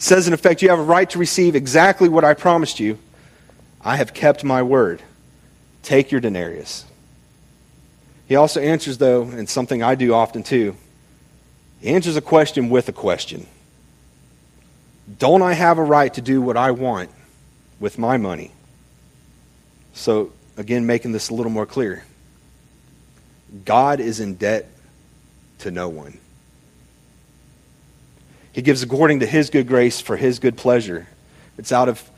Says, 0.03 0.27
in 0.27 0.35
effect, 0.35 0.62
you 0.62 0.69
have 0.69 0.81
a 0.81 0.83
right 0.83 1.09
to 1.11 1.19
receive 1.21 1.55
exactly 1.55 2.09
what 2.09 2.25
I 2.25 2.35
promised 2.35 2.81
you. 2.81 2.99
I 3.81 3.95
have 3.99 4.12
kept 4.12 4.43
my 4.43 4.61
word. 4.61 5.01
Take 5.85 6.11
your 6.11 6.21
denarius. 6.21 6.85
He 8.27 8.35
also 8.35 8.61
answers, 8.61 8.99
though, 8.99 9.23
and 9.23 9.49
something 9.49 9.81
I 9.81 9.95
do 9.95 10.12
often 10.12 10.43
too, 10.43 10.75
he 11.81 11.91
answers 11.91 12.17
a 12.17 12.21
question 12.21 12.69
with 12.69 12.88
a 12.88 12.93
question. 12.93 13.47
Don't 15.21 15.41
I 15.41 15.53
have 15.53 15.79
a 15.79 15.85
right 15.85 16.12
to 16.15 16.21
do 16.21 16.43
what 16.43 16.57
I 16.57 16.73
want 16.73 17.09
with 17.79 17.97
my 17.97 18.17
money? 18.17 18.51
So, 19.95 20.33
again, 20.57 20.85
making 20.85 21.12
this 21.12 21.29
a 21.29 21.35
little 21.35 21.53
more 21.53 21.65
clear. 21.65 22.03
God 23.65 24.01
is 24.01 24.19
in 24.19 24.35
debt 24.35 24.69
to 25.61 25.71
no 25.71 25.88
one. 25.88 26.19
He 28.53 28.62
gives 28.62 28.83
according 28.83 29.21
to 29.21 29.27
his 29.27 29.51
good 29.51 29.67
grace 29.67 30.01
for 30.01 30.17
his 30.17 30.38
good 30.38 30.57
pleasure. 30.57 31.09
It's 31.57 31.73
out 31.73 31.88
of 31.88 32.09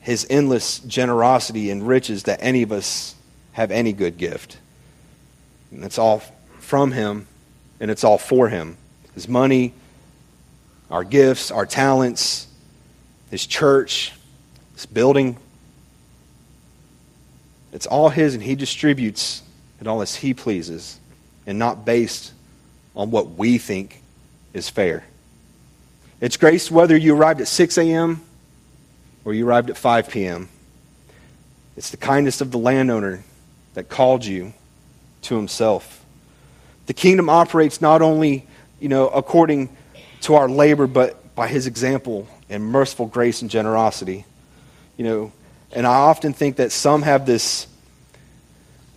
his 0.00 0.26
endless 0.30 0.80
generosity 0.80 1.70
and 1.70 1.86
riches 1.86 2.24
that 2.24 2.40
any 2.42 2.62
of 2.62 2.72
us 2.72 3.14
have 3.52 3.70
any 3.70 3.92
good 3.92 4.16
gift. 4.18 4.58
And 5.70 5.84
it's 5.84 5.98
all 5.98 6.22
from 6.58 6.92
him 6.92 7.26
and 7.80 7.90
it's 7.90 8.04
all 8.04 8.18
for 8.18 8.48
him. 8.48 8.76
His 9.14 9.28
money, 9.28 9.72
our 10.90 11.04
gifts, 11.04 11.50
our 11.50 11.66
talents, 11.66 12.46
his 13.30 13.46
church, 13.46 14.12
his 14.74 14.86
building. 14.86 15.36
It's 17.72 17.86
all 17.86 18.08
his 18.08 18.34
and 18.34 18.42
he 18.42 18.54
distributes 18.54 19.42
it 19.80 19.86
all 19.86 20.02
as 20.02 20.16
he 20.16 20.34
pleases 20.34 20.98
and 21.46 21.58
not 21.58 21.84
based 21.86 22.32
on 22.94 23.10
what 23.10 23.30
we 23.30 23.56
think 23.56 24.02
is 24.52 24.68
fair. 24.68 25.04
It's 26.20 26.36
grace 26.36 26.70
whether 26.70 26.96
you 26.96 27.14
arrived 27.16 27.40
at 27.40 27.48
6 27.48 27.78
a.m 27.78 28.22
or 29.24 29.34
you 29.34 29.46
arrived 29.46 29.70
at 29.70 29.76
5 29.76 30.08
p.m. 30.08 30.48
It's 31.76 31.90
the 31.90 31.96
kindness 31.96 32.40
of 32.40 32.50
the 32.50 32.58
landowner 32.58 33.22
that 33.74 33.88
called 33.88 34.24
you 34.24 34.52
to 35.22 35.36
himself. 35.36 36.04
The 36.86 36.94
kingdom 36.94 37.28
operates 37.28 37.80
not 37.80 38.02
only, 38.02 38.46
you 38.80 38.88
know, 38.88 39.08
according 39.08 39.68
to 40.22 40.34
our 40.34 40.48
labor, 40.48 40.86
but 40.86 41.34
by 41.34 41.48
his 41.48 41.66
example 41.66 42.26
and 42.48 42.64
merciful 42.64 43.06
grace 43.06 43.42
and 43.42 43.50
generosity. 43.50 44.24
You 44.96 45.04
know, 45.04 45.32
and 45.72 45.86
I 45.86 45.94
often 45.94 46.32
think 46.32 46.56
that 46.56 46.72
some 46.72 47.02
have 47.02 47.26
this 47.26 47.66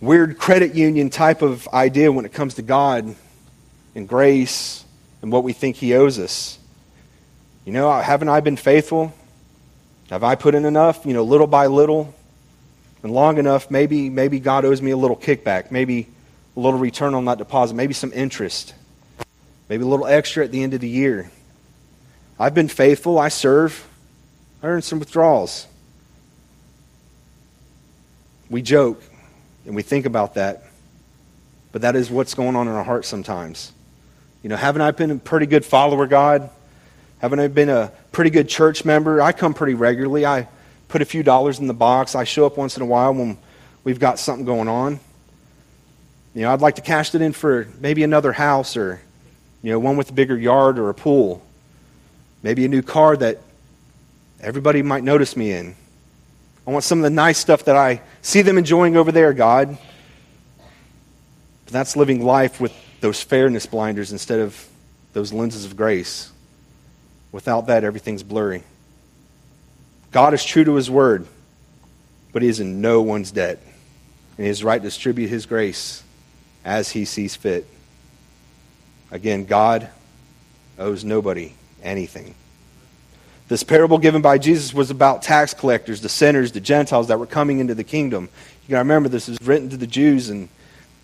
weird 0.00 0.38
credit 0.38 0.74
union 0.74 1.08
type 1.08 1.40
of 1.40 1.68
idea 1.68 2.10
when 2.10 2.24
it 2.24 2.32
comes 2.32 2.54
to 2.54 2.62
God 2.62 3.14
and 3.94 4.08
grace 4.08 4.84
and 5.22 5.30
what 5.30 5.44
we 5.44 5.52
think 5.52 5.76
He 5.76 5.94
owes 5.94 6.18
us. 6.18 6.58
You 7.64 7.72
know, 7.72 7.90
haven't 7.98 8.28
I 8.28 8.40
been 8.40 8.56
faithful? 8.56 9.14
Have 10.10 10.22
I 10.22 10.34
put 10.34 10.54
in 10.54 10.64
enough? 10.64 11.06
You 11.06 11.14
know, 11.14 11.24
little 11.24 11.46
by 11.46 11.66
little 11.66 12.14
and 13.02 13.12
long 13.12 13.38
enough, 13.38 13.70
maybe, 13.70 14.10
maybe 14.10 14.38
God 14.40 14.64
owes 14.64 14.82
me 14.82 14.90
a 14.90 14.96
little 14.96 15.16
kickback, 15.16 15.70
maybe 15.70 16.08
a 16.56 16.60
little 16.60 16.78
return 16.78 17.14
on 17.14 17.24
that 17.26 17.38
deposit, 17.38 17.74
maybe 17.74 17.94
some 17.94 18.12
interest, 18.12 18.74
maybe 19.68 19.82
a 19.82 19.86
little 19.86 20.06
extra 20.06 20.44
at 20.44 20.52
the 20.52 20.62
end 20.62 20.74
of 20.74 20.80
the 20.80 20.88
year. 20.88 21.30
I've 22.38 22.54
been 22.54 22.68
faithful. 22.68 23.18
I 23.18 23.28
serve. 23.28 23.86
I 24.62 24.66
earn 24.66 24.82
some 24.82 24.98
withdrawals. 24.98 25.66
We 28.50 28.60
joke 28.62 29.02
and 29.64 29.74
we 29.74 29.82
think 29.82 30.04
about 30.04 30.34
that, 30.34 30.64
but 31.72 31.82
that 31.82 31.96
is 31.96 32.10
what's 32.10 32.34
going 32.34 32.56
on 32.56 32.68
in 32.68 32.74
our 32.74 32.84
hearts 32.84 33.08
sometimes. 33.08 33.72
You 34.42 34.50
know, 34.50 34.56
haven't 34.56 34.82
I 34.82 34.90
been 34.90 35.10
a 35.10 35.16
pretty 35.16 35.46
good 35.46 35.64
follower, 35.64 36.06
God? 36.06 36.50
Haven't 37.24 37.40
I 37.40 37.48
been 37.48 37.70
a 37.70 37.90
pretty 38.12 38.28
good 38.28 38.50
church 38.50 38.84
member? 38.84 39.22
I 39.22 39.32
come 39.32 39.54
pretty 39.54 39.72
regularly. 39.72 40.26
I 40.26 40.46
put 40.88 41.00
a 41.00 41.06
few 41.06 41.22
dollars 41.22 41.58
in 41.58 41.66
the 41.66 41.72
box. 41.72 42.14
I 42.14 42.24
show 42.24 42.44
up 42.44 42.58
once 42.58 42.76
in 42.76 42.82
a 42.82 42.84
while 42.84 43.14
when 43.14 43.38
we've 43.82 43.98
got 43.98 44.18
something 44.18 44.44
going 44.44 44.68
on. 44.68 45.00
You 46.34 46.42
know, 46.42 46.52
I'd 46.52 46.60
like 46.60 46.74
to 46.74 46.82
cash 46.82 47.14
it 47.14 47.22
in 47.22 47.32
for 47.32 47.66
maybe 47.80 48.02
another 48.02 48.30
house 48.30 48.76
or, 48.76 49.00
you 49.62 49.72
know, 49.72 49.78
one 49.78 49.96
with 49.96 50.10
a 50.10 50.12
bigger 50.12 50.36
yard 50.36 50.78
or 50.78 50.90
a 50.90 50.94
pool. 50.94 51.42
Maybe 52.42 52.66
a 52.66 52.68
new 52.68 52.82
car 52.82 53.16
that 53.16 53.40
everybody 54.38 54.82
might 54.82 55.02
notice 55.02 55.34
me 55.34 55.52
in. 55.52 55.74
I 56.66 56.72
want 56.72 56.84
some 56.84 56.98
of 56.98 57.04
the 57.04 57.08
nice 57.08 57.38
stuff 57.38 57.64
that 57.64 57.74
I 57.74 58.02
see 58.20 58.42
them 58.42 58.58
enjoying 58.58 58.98
over 58.98 59.10
there, 59.10 59.32
God. 59.32 59.78
But 61.64 61.72
that's 61.72 61.96
living 61.96 62.22
life 62.22 62.60
with 62.60 62.74
those 63.00 63.22
fairness 63.22 63.64
blinders 63.64 64.12
instead 64.12 64.40
of 64.40 64.68
those 65.14 65.32
lenses 65.32 65.64
of 65.64 65.74
grace. 65.74 66.30
Without 67.34 67.66
that, 67.66 67.82
everything's 67.82 68.22
blurry. 68.22 68.62
God 70.12 70.34
is 70.34 70.44
true 70.44 70.62
to 70.62 70.76
his 70.76 70.88
word, 70.88 71.26
but 72.32 72.42
he 72.42 72.48
is 72.48 72.60
in 72.60 72.80
no 72.80 73.02
one's 73.02 73.32
debt. 73.32 73.58
And 74.38 74.44
he 74.44 74.46
has 74.46 74.62
right 74.62 74.78
to 74.78 74.84
distribute 74.84 75.26
his 75.26 75.44
grace 75.44 76.04
as 76.64 76.92
he 76.92 77.04
sees 77.04 77.34
fit. 77.34 77.66
Again, 79.10 79.46
God 79.46 79.88
owes 80.78 81.04
nobody 81.04 81.52
anything. 81.82 82.36
This 83.48 83.64
parable 83.64 83.98
given 83.98 84.22
by 84.22 84.38
Jesus 84.38 84.72
was 84.72 84.92
about 84.92 85.22
tax 85.22 85.54
collectors, 85.54 86.02
the 86.02 86.08
sinners, 86.08 86.52
the 86.52 86.60
Gentiles 86.60 87.08
that 87.08 87.18
were 87.18 87.26
coming 87.26 87.58
into 87.58 87.74
the 87.74 87.82
kingdom. 87.82 88.28
You 88.62 88.70
got 88.70 88.76
to 88.76 88.82
remember 88.82 89.08
this 89.08 89.26
was 89.26 89.38
written 89.42 89.70
to 89.70 89.76
the 89.76 89.88
Jews, 89.88 90.30
and 90.30 90.48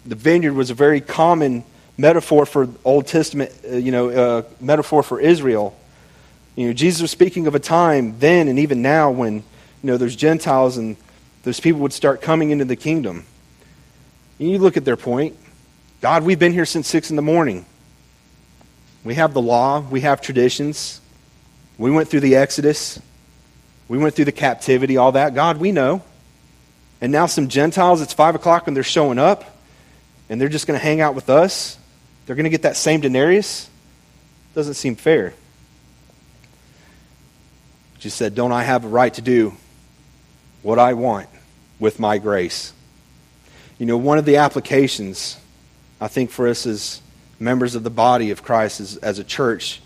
the 0.07 0.14
vineyard 0.14 0.53
was 0.53 0.71
a 0.71 0.75
very 0.75 1.01
common 1.01 1.64
metaphor 1.99 2.47
for 2.47 2.69
Old 2.85 3.09
Testament, 3.09 3.51
uh, 3.69 3.75
you 3.75 3.90
know, 3.90 4.11
uh, 4.11 4.43
metaphor 4.61 5.03
for 5.03 5.19
Israel. 5.19 5.77
You 6.61 6.66
know, 6.66 6.73
Jesus 6.75 7.01
was 7.01 7.11
speaking 7.11 7.46
of 7.46 7.55
a 7.55 7.59
time 7.59 8.18
then 8.18 8.46
and 8.46 8.59
even 8.59 8.83
now 8.83 9.11
when, 9.11 9.37
you 9.37 9.42
know, 9.83 9.96
there's 9.96 10.14
Gentiles 10.14 10.77
and 10.77 10.99
those 11.42 11.59
people 11.59 11.81
would 11.81 11.94
start 11.94 12.20
coming 12.20 12.51
into 12.51 12.66
the 12.66 12.77
kingdom. 12.77 13.25
And 14.38 14.51
you 14.51 14.59
look 14.59 14.77
at 14.77 14.85
their 14.85 14.99
point. 14.99 15.38
God, 16.03 16.23
we've 16.23 16.38
been 16.38 16.53
here 16.53 16.66
since 16.66 16.87
6 16.88 17.09
in 17.09 17.16
the 17.16 17.23
morning. 17.23 17.64
We 19.05 19.14
have 19.14 19.33
the 19.33 19.40
law, 19.40 19.81
we 19.81 20.03
have 20.03 20.20
traditions. 20.20 21.01
We 21.79 21.90
went 21.90 22.11
through 22.11 22.20
the 22.20 22.37
Exodus, 22.37 23.01
we 23.88 23.96
went 23.96 24.14
through 24.14 24.27
the 24.27 24.33
captivity, 24.33 24.99
all 24.99 25.12
that. 25.12 25.35
God, 25.35 25.57
we 25.57 25.73
know. 25.73 26.03
And 27.01 27.11
now 27.11 27.25
some 27.25 27.49
Gentiles, 27.49 28.03
it's 28.03 28.12
5 28.12 28.35
o'clock 28.35 28.66
and 28.66 28.77
they're 28.77 28.85
showing 28.85 29.18
up, 29.18 29.57
and 30.29 30.38
they're 30.38 30.51
just 30.51 30.66
going 30.66 30.79
to 30.79 30.85
hang 30.85 31.01
out 31.01 31.14
with 31.14 31.31
us. 31.31 31.79
They're 32.27 32.37
going 32.37 32.44
to 32.44 32.51
get 32.51 32.62
that 32.62 32.77
same 32.77 33.01
denarius. 33.01 33.70
Doesn't 34.55 34.75
seem 34.75 34.94
fair. 34.94 35.33
She 38.00 38.08
said, 38.08 38.34
Don't 38.34 38.50
I 38.50 38.64
have 38.64 38.84
a 38.84 38.88
right 38.88 39.12
to 39.14 39.22
do 39.22 39.54
what 40.62 40.78
I 40.78 40.94
want 40.94 41.28
with 41.78 42.00
my 42.00 42.18
grace? 42.18 42.72
You 43.78 43.86
know, 43.86 43.96
one 43.96 44.18
of 44.18 44.24
the 44.24 44.36
applications, 44.36 45.38
I 46.00 46.08
think, 46.08 46.30
for 46.30 46.48
us 46.48 46.66
as 46.66 47.00
members 47.38 47.74
of 47.74 47.82
the 47.82 47.90
body 47.90 48.30
of 48.30 48.42
Christ 48.42 48.80
as, 48.80 48.96
as 48.98 49.18
a 49.18 49.24
church, 49.24 49.82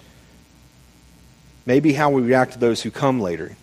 maybe 1.67 1.93
how 1.93 2.11
we 2.11 2.23
react 2.23 2.53
to 2.53 2.59
those 2.59 2.83
who 2.83 2.91
come 2.91 3.21
later. 3.21 3.57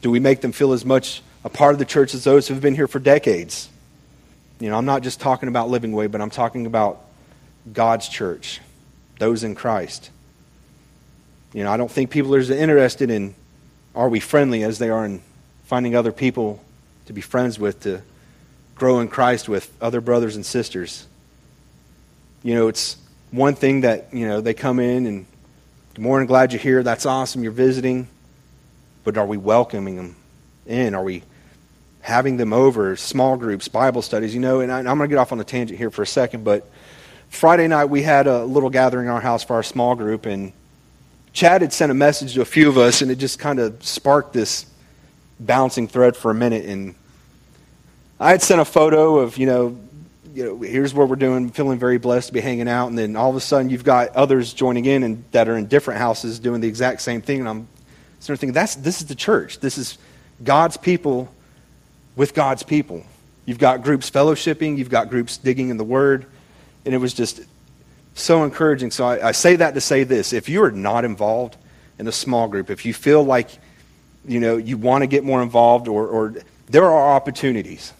Do 0.00 0.10
we 0.10 0.20
make 0.20 0.40
them 0.40 0.52
feel 0.52 0.72
as 0.72 0.84
much 0.84 1.22
a 1.44 1.50
part 1.50 1.74
of 1.74 1.78
the 1.78 1.84
church 1.84 2.14
as 2.14 2.24
those 2.24 2.48
who 2.48 2.54
have 2.54 2.62
been 2.62 2.74
here 2.74 2.88
for 2.88 2.98
decades? 2.98 3.68
You 4.58 4.70
know, 4.70 4.78
I'm 4.78 4.86
not 4.86 5.02
just 5.02 5.20
talking 5.20 5.50
about 5.50 5.68
Living 5.68 5.92
Way, 5.92 6.06
but 6.06 6.20
I'm 6.20 6.30
talking 6.30 6.64
about 6.64 7.04
God's 7.70 8.08
church, 8.08 8.60
those 9.18 9.44
in 9.44 9.54
Christ. 9.54 10.10
You 11.52 11.64
know, 11.64 11.72
I 11.72 11.76
don't 11.76 11.90
think 11.90 12.10
people 12.10 12.34
are 12.34 12.38
as 12.38 12.50
interested 12.50 13.10
in 13.10 13.34
are 13.94 14.08
we 14.08 14.20
friendly 14.20 14.62
as 14.62 14.78
they 14.78 14.90
are 14.90 15.04
in 15.04 15.22
finding 15.64 15.96
other 15.96 16.12
people 16.12 16.62
to 17.06 17.12
be 17.12 17.20
friends 17.20 17.58
with, 17.58 17.80
to 17.80 18.02
grow 18.74 19.00
in 19.00 19.08
Christ 19.08 19.48
with 19.48 19.70
other 19.80 20.00
brothers 20.00 20.36
and 20.36 20.44
sisters. 20.44 21.06
You 22.42 22.54
know, 22.54 22.68
it's 22.68 22.96
one 23.30 23.54
thing 23.54 23.80
that, 23.80 24.12
you 24.12 24.28
know, 24.28 24.40
they 24.40 24.54
come 24.54 24.78
in 24.78 25.06
and, 25.06 25.26
good 25.94 26.02
morning, 26.02 26.26
glad 26.26 26.52
you're 26.52 26.60
here. 26.60 26.82
That's 26.82 27.06
awesome. 27.06 27.42
You're 27.42 27.52
visiting. 27.52 28.08
But 29.04 29.16
are 29.16 29.26
we 29.26 29.36
welcoming 29.36 29.96
them 29.96 30.16
in? 30.66 30.94
Are 30.94 31.02
we 31.02 31.22
having 32.02 32.36
them 32.36 32.52
over? 32.52 32.94
Small 32.94 33.36
groups, 33.36 33.68
Bible 33.68 34.02
studies, 34.02 34.34
you 34.34 34.40
know, 34.40 34.60
and 34.60 34.70
I, 34.70 34.78
I'm 34.78 34.84
going 34.84 35.00
to 35.00 35.08
get 35.08 35.18
off 35.18 35.32
on 35.32 35.40
a 35.40 35.44
tangent 35.44 35.78
here 35.78 35.90
for 35.90 36.02
a 36.02 36.06
second, 36.06 36.44
but 36.44 36.70
Friday 37.28 37.68
night 37.68 37.86
we 37.86 38.02
had 38.02 38.26
a 38.26 38.44
little 38.44 38.70
gathering 38.70 39.06
in 39.06 39.12
our 39.12 39.20
house 39.20 39.44
for 39.44 39.54
our 39.54 39.62
small 39.62 39.94
group, 39.94 40.26
and 40.26 40.52
Chad 41.38 41.62
had 41.62 41.72
sent 41.72 41.92
a 41.92 41.94
message 41.94 42.34
to 42.34 42.40
a 42.40 42.44
few 42.44 42.68
of 42.68 42.76
us, 42.76 43.00
and 43.00 43.12
it 43.12 43.14
just 43.14 43.38
kind 43.38 43.60
of 43.60 43.80
sparked 43.84 44.32
this 44.32 44.66
bouncing 45.38 45.86
thread 45.86 46.16
for 46.16 46.32
a 46.32 46.34
minute. 46.34 46.64
And 46.64 46.96
I 48.18 48.30
had 48.32 48.42
sent 48.42 48.60
a 48.60 48.64
photo 48.64 49.18
of, 49.20 49.38
you 49.38 49.46
know, 49.46 49.78
you 50.34 50.44
know, 50.44 50.58
here's 50.58 50.92
what 50.92 51.08
we're 51.08 51.14
doing, 51.14 51.50
feeling 51.50 51.78
very 51.78 51.96
blessed 51.96 52.26
to 52.26 52.32
be 52.32 52.40
hanging 52.40 52.66
out, 52.66 52.88
and 52.88 52.98
then 52.98 53.14
all 53.14 53.30
of 53.30 53.36
a 53.36 53.40
sudden 53.40 53.70
you've 53.70 53.84
got 53.84 54.16
others 54.16 54.52
joining 54.52 54.84
in 54.84 55.04
and 55.04 55.22
that 55.30 55.48
are 55.48 55.56
in 55.56 55.66
different 55.66 56.00
houses 56.00 56.40
doing 56.40 56.60
the 56.60 56.66
exact 56.66 57.02
same 57.02 57.22
thing, 57.22 57.38
and 57.38 57.48
I'm 57.48 57.68
sort 58.18 58.34
of 58.34 58.40
thinking, 58.40 58.54
that's 58.54 58.74
this 58.74 59.00
is 59.00 59.06
the 59.06 59.14
church. 59.14 59.60
This 59.60 59.78
is 59.78 59.96
God's 60.42 60.76
people 60.76 61.32
with 62.16 62.34
God's 62.34 62.64
people. 62.64 63.04
You've 63.46 63.58
got 63.58 63.84
groups 63.84 64.10
fellowshipping, 64.10 64.76
you've 64.76 64.90
got 64.90 65.08
groups 65.08 65.36
digging 65.36 65.68
in 65.68 65.76
the 65.76 65.84
Word, 65.84 66.26
and 66.84 66.92
it 66.96 66.98
was 66.98 67.14
just 67.14 67.42
so 68.20 68.44
encouraging. 68.44 68.90
So 68.90 69.06
I, 69.06 69.28
I 69.28 69.32
say 69.32 69.56
that 69.56 69.74
to 69.74 69.80
say 69.80 70.04
this: 70.04 70.32
if 70.32 70.48
you 70.48 70.62
are 70.62 70.70
not 70.70 71.04
involved 71.04 71.56
in 71.98 72.06
a 72.06 72.12
small 72.12 72.48
group, 72.48 72.70
if 72.70 72.84
you 72.84 72.94
feel 72.94 73.22
like 73.22 73.50
you 74.26 74.40
know 74.40 74.56
you 74.56 74.76
want 74.76 75.02
to 75.02 75.06
get 75.06 75.24
more 75.24 75.42
involved, 75.42 75.88
or, 75.88 76.06
or 76.06 76.34
there 76.68 76.84
are 76.84 77.14
opportunities. 77.14 77.92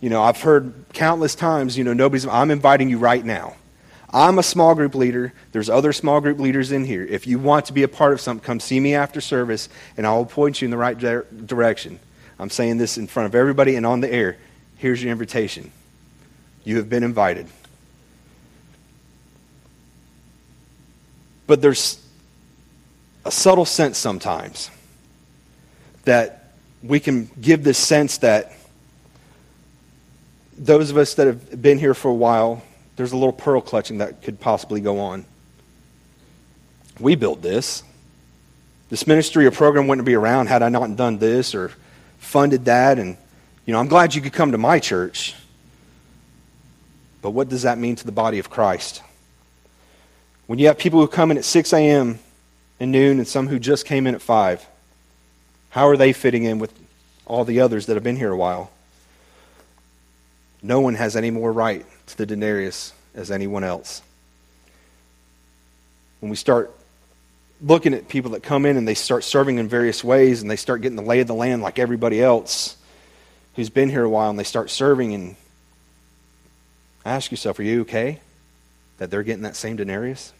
You 0.00 0.10
know, 0.10 0.22
I've 0.22 0.40
heard 0.40 0.72
countless 0.92 1.34
times, 1.34 1.76
you 1.76 1.82
know, 1.82 1.92
nobody's, 1.92 2.24
I'm 2.26 2.52
inviting 2.52 2.88
you 2.88 2.98
right 2.98 3.24
now. 3.24 3.56
I'm 4.10 4.38
a 4.38 4.42
small 4.42 4.74
group 4.74 4.94
leader. 4.94 5.32
There's 5.52 5.68
other 5.68 5.92
small 5.92 6.20
group 6.20 6.38
leaders 6.38 6.70
in 6.70 6.84
here. 6.84 7.04
If 7.04 7.26
you 7.26 7.38
want 7.38 7.66
to 7.66 7.72
be 7.72 7.82
a 7.82 7.88
part 7.88 8.12
of 8.12 8.20
something, 8.20 8.44
come 8.44 8.60
see 8.60 8.78
me 8.78 8.94
after 8.94 9.20
service, 9.20 9.68
and 9.96 10.06
I 10.06 10.12
will 10.12 10.24
point 10.24 10.62
you 10.62 10.66
in 10.66 10.70
the 10.70 10.76
right 10.76 10.96
di- 10.96 11.22
direction. 11.44 11.98
I'm 12.38 12.48
saying 12.48 12.78
this 12.78 12.96
in 12.96 13.06
front 13.06 13.26
of 13.26 13.34
everybody 13.34 13.74
and 13.74 13.84
on 13.84 14.00
the 14.00 14.10
air. 14.10 14.36
Here's 14.76 15.02
your 15.02 15.10
invitation. 15.10 15.72
You 16.64 16.76
have 16.76 16.88
been 16.88 17.02
invited. 17.02 17.48
But 21.48 21.60
there's 21.62 21.98
a 23.24 23.32
subtle 23.32 23.64
sense 23.64 23.98
sometimes 23.98 24.70
that 26.04 26.52
we 26.82 27.00
can 27.00 27.28
give 27.40 27.64
this 27.64 27.78
sense 27.78 28.18
that 28.18 28.52
those 30.56 30.90
of 30.90 30.96
us 30.96 31.14
that 31.14 31.26
have 31.26 31.60
been 31.60 31.78
here 31.78 31.94
for 31.94 32.10
a 32.10 32.14
while, 32.14 32.62
there's 32.96 33.12
a 33.12 33.16
little 33.16 33.32
pearl 33.32 33.60
clutching 33.60 33.98
that 33.98 34.22
could 34.22 34.38
possibly 34.38 34.80
go 34.80 35.00
on. 35.00 35.24
We 37.00 37.14
built 37.14 37.42
this. 37.42 37.82
This 38.90 39.06
ministry 39.06 39.46
or 39.46 39.50
program 39.50 39.86
wouldn't 39.86 40.06
be 40.06 40.14
around 40.14 40.48
had 40.48 40.62
I 40.62 40.68
not 40.68 40.96
done 40.96 41.18
this 41.18 41.54
or 41.54 41.72
funded 42.18 42.66
that. 42.66 42.98
And, 42.98 43.16
you 43.64 43.72
know, 43.72 43.80
I'm 43.80 43.88
glad 43.88 44.14
you 44.14 44.20
could 44.20 44.32
come 44.32 44.52
to 44.52 44.58
my 44.58 44.78
church. 44.78 45.34
But 47.22 47.30
what 47.30 47.48
does 47.48 47.62
that 47.62 47.78
mean 47.78 47.96
to 47.96 48.04
the 48.04 48.12
body 48.12 48.38
of 48.38 48.50
Christ? 48.50 49.02
When 50.48 50.58
you 50.58 50.68
have 50.68 50.78
people 50.78 51.00
who 51.00 51.06
come 51.06 51.30
in 51.30 51.36
at 51.36 51.44
6 51.44 51.74
a.m. 51.74 52.20
and 52.80 52.90
noon 52.90 53.18
and 53.18 53.28
some 53.28 53.48
who 53.48 53.58
just 53.58 53.84
came 53.84 54.06
in 54.06 54.14
at 54.14 54.22
5, 54.22 54.66
how 55.68 55.86
are 55.86 55.96
they 55.98 56.14
fitting 56.14 56.44
in 56.44 56.58
with 56.58 56.72
all 57.26 57.44
the 57.44 57.60
others 57.60 57.84
that 57.84 57.94
have 57.96 58.02
been 58.02 58.16
here 58.16 58.32
a 58.32 58.36
while? 58.36 58.70
No 60.62 60.80
one 60.80 60.94
has 60.94 61.16
any 61.16 61.30
more 61.30 61.52
right 61.52 61.84
to 62.06 62.16
the 62.16 62.24
denarius 62.24 62.94
as 63.14 63.30
anyone 63.30 63.62
else. 63.62 64.00
When 66.20 66.30
we 66.30 66.36
start 66.36 66.74
looking 67.60 67.92
at 67.92 68.08
people 68.08 68.30
that 68.30 68.42
come 68.42 68.64
in 68.64 68.78
and 68.78 68.88
they 68.88 68.94
start 68.94 69.24
serving 69.24 69.58
in 69.58 69.68
various 69.68 70.02
ways 70.02 70.40
and 70.40 70.50
they 70.50 70.56
start 70.56 70.80
getting 70.80 70.96
the 70.96 71.02
lay 71.02 71.20
of 71.20 71.26
the 71.26 71.34
land 71.34 71.60
like 71.60 71.78
everybody 71.78 72.22
else 72.22 72.74
who's 73.54 73.68
been 73.68 73.90
here 73.90 74.04
a 74.04 74.08
while 74.08 74.30
and 74.30 74.38
they 74.38 74.44
start 74.44 74.70
serving 74.70 75.12
and 75.12 75.36
ask 77.04 77.30
yourself, 77.30 77.58
are 77.58 77.64
you 77.64 77.82
okay 77.82 78.20
that 78.96 79.10
they're 79.10 79.22
getting 79.22 79.42
that 79.42 79.54
same 79.54 79.76
denarius? 79.76 80.32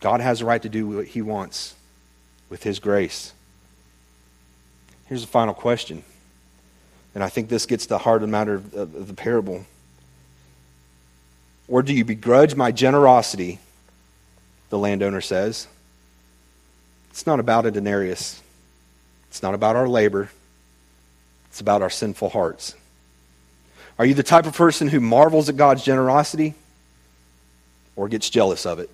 God 0.00 0.20
has 0.20 0.40
a 0.40 0.44
right 0.44 0.62
to 0.62 0.68
do 0.68 0.86
what 0.86 1.06
he 1.06 1.22
wants 1.22 1.74
with 2.48 2.62
his 2.62 2.78
grace. 2.78 3.32
Here's 5.06 5.22
the 5.22 5.28
final 5.28 5.54
question. 5.54 6.02
And 7.14 7.24
I 7.24 7.28
think 7.28 7.48
this 7.48 7.66
gets 7.66 7.84
to 7.84 7.90
the 7.90 7.98
heart 7.98 8.22
of 8.22 8.28
the 8.28 8.32
matter 8.32 8.54
of, 8.54 8.74
of 8.74 9.08
the 9.08 9.14
parable. 9.14 9.64
Or 11.66 11.82
do 11.82 11.92
you 11.92 12.04
begrudge 12.04 12.54
my 12.54 12.70
generosity? 12.70 13.58
The 14.70 14.78
landowner 14.78 15.20
says. 15.20 15.66
It's 17.10 17.26
not 17.26 17.40
about 17.40 17.66
a 17.66 17.70
denarius. 17.70 18.40
It's 19.28 19.42
not 19.42 19.54
about 19.54 19.76
our 19.76 19.88
labor. 19.88 20.30
It's 21.50 21.60
about 21.60 21.82
our 21.82 21.90
sinful 21.90 22.30
hearts. 22.30 22.74
Are 23.98 24.06
you 24.06 24.14
the 24.14 24.22
type 24.22 24.46
of 24.46 24.54
person 24.54 24.88
who 24.88 25.00
marvels 25.00 25.48
at 25.48 25.56
God's 25.56 25.82
generosity 25.82 26.54
or 27.96 28.08
gets 28.08 28.30
jealous 28.30 28.64
of 28.64 28.78
it? 28.78 28.90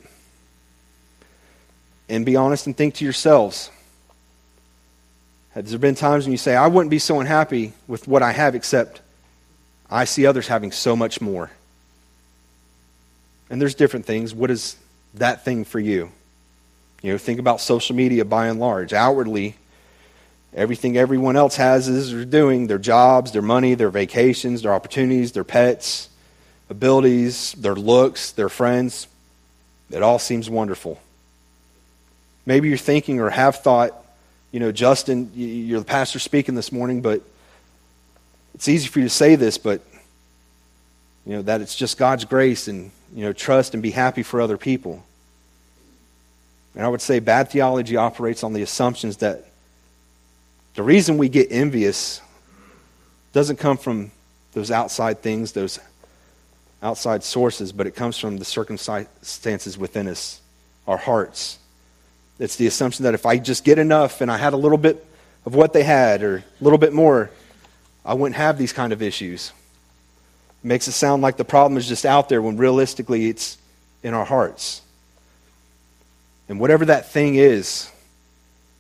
And 2.09 2.27
be 2.27 2.37
honest 2.37 2.67
and 2.67 2.77
think 2.77 2.95
to 2.95 3.05
yourselves. 3.05 3.71
Has 5.53 5.71
there 5.71 5.79
been 5.79 5.95
times 5.95 6.25
when 6.25 6.33
you 6.33 6.39
say, 6.39 6.57
I 6.57 6.67
wouldn't 6.67 6.91
be 6.91 6.99
so 6.99 7.21
unhappy 7.21 7.73
with 7.87 8.09
what 8.09 8.23
I 8.23 8.33
have 8.33 8.55
except 8.55 9.01
I 9.91 10.05
see 10.05 10.27
others 10.27 10.49
having 10.49 10.73
so 10.73 10.97
much 10.97 11.21
more? 11.21 11.51
And 13.49 13.61
there's 13.61 13.75
different 13.75 14.05
things. 14.05 14.35
What 14.35 14.51
is 14.51 14.77
that 15.15 15.45
thing 15.45 15.65
for 15.65 15.79
you? 15.79 16.11
You 17.03 17.13
know, 17.13 17.19
think 17.19 17.39
about 17.39 17.61
social 17.61 17.95
media 17.95 18.25
by 18.25 18.49
and 18.49 18.59
large. 18.59 18.93
Outwardly, 18.93 19.55
everything 20.55 20.97
everyone 20.97 21.37
else 21.37 21.57
has 21.57 21.87
is 21.87 22.11
they're 22.11 22.25
doing 22.25 22.67
their 22.67 22.79
jobs, 22.79 23.33
their 23.33 23.43
money, 23.43 23.75
their 23.75 23.91
vacations, 23.91 24.63
their 24.63 24.75
opportunities, 24.75 25.33
their 25.33 25.45
pets, 25.45 26.09
abilities, 26.69 27.53
their 27.53 27.75
looks, 27.75 28.33
their 28.33 28.49
friends. 28.49 29.07
It 29.91 30.03
all 30.03 30.19
seems 30.19 30.51
wonderful. 30.51 30.99
Maybe 32.47 32.69
you're 32.69 32.79
thinking 32.79 33.21
or 33.21 33.31
have 33.31 33.57
thought, 33.57 33.95
you 34.53 34.61
know, 34.61 34.71
Justin, 34.71 35.31
you're 35.35 35.81
the 35.81 35.85
pastor 35.85 36.19
speaking 36.19 36.55
this 36.55 36.71
morning, 36.71 37.01
but 37.01 37.23
it's 38.55 38.69
easy 38.69 38.87
for 38.89 39.01
you 39.01 39.07
to 39.07 39.11
say 39.11 39.35
this, 39.35 39.59
but, 39.59 39.81
you 41.27 41.33
know, 41.33 41.43
that 41.43 41.61
it's 41.61 41.75
just 41.75 41.99
God's 41.99 42.25
grace 42.25 42.69
and, 42.69 42.91
you 43.15 43.25
know, 43.25 43.33
trust 43.33 43.75
and 43.75 43.83
be 43.83 43.91
happy 43.91 44.23
for 44.23 44.41
other 44.41 44.57
people. 44.57 45.05
And 46.75 46.85
I 46.85 46.89
would 46.89 47.01
say 47.01 47.19
bad 47.19 47.51
theology 47.51 47.97
operates 47.97 48.45
on 48.45 48.53
the 48.53 48.63
assumptions 48.63 49.19
that 49.19 49.47
the 50.75 50.83
reason 50.83 51.19
we 51.19 51.29
get 51.29 51.49
envious 51.51 52.21
doesn't 53.33 53.57
come 53.57 53.77
from 53.77 54.11
those 54.53 54.71
outside 54.71 55.21
things, 55.21 55.53
those 55.53 55.79
outside 56.83 57.25
sources, 57.25 57.73
but 57.73 57.87
it 57.87 57.93
comes 57.93 58.19
from 58.19 58.37
the 58.37 58.45
circumstances 58.45 59.79
within 59.79 60.07
us, 60.07 60.41
our 60.87 60.97
hearts. 60.97 61.59
It's 62.39 62.57
the 62.57 62.67
assumption 62.67 63.05
that 63.05 63.15
if 63.15 63.27
I 63.27 63.39
just 63.39 63.65
get 63.65 63.79
enough 63.79 64.21
and 64.21 64.31
I 64.31 64.37
had 64.37 64.53
a 64.53 64.57
little 64.57 64.79
bit 64.79 65.05
of 65.47 65.55
what 65.55 65.73
they 65.73 65.83
had 65.83 66.23
or 66.23 66.37
a 66.39 66.65
little 66.65 66.79
bit 66.79 66.93
more, 66.93 67.31
I 68.05 68.15
wouldn't 68.15 68.37
have 68.37 68.59
these 68.59 68.73
kind 68.73 68.93
of 68.93 69.03
issues. 69.03 69.53
It 70.63 70.67
makes 70.67 70.89
it 70.89 70.93
sound 70.93 71.23
like 71.23 71.37
the 71.37 71.45
problem 71.45 71.79
is 71.79 71.87
just 71.87 72.05
out 72.05 72.29
there 72.29 72.43
when 72.43 72.57
realistically 72.57 73.29
it's 73.29 73.59
in 74.03 74.15
our 74.15 74.25
hearts. 74.25 74.83
And 76.49 76.61
whatever 76.61 76.87
that 76.87 77.11
thing 77.11 77.37
is, 77.37 77.91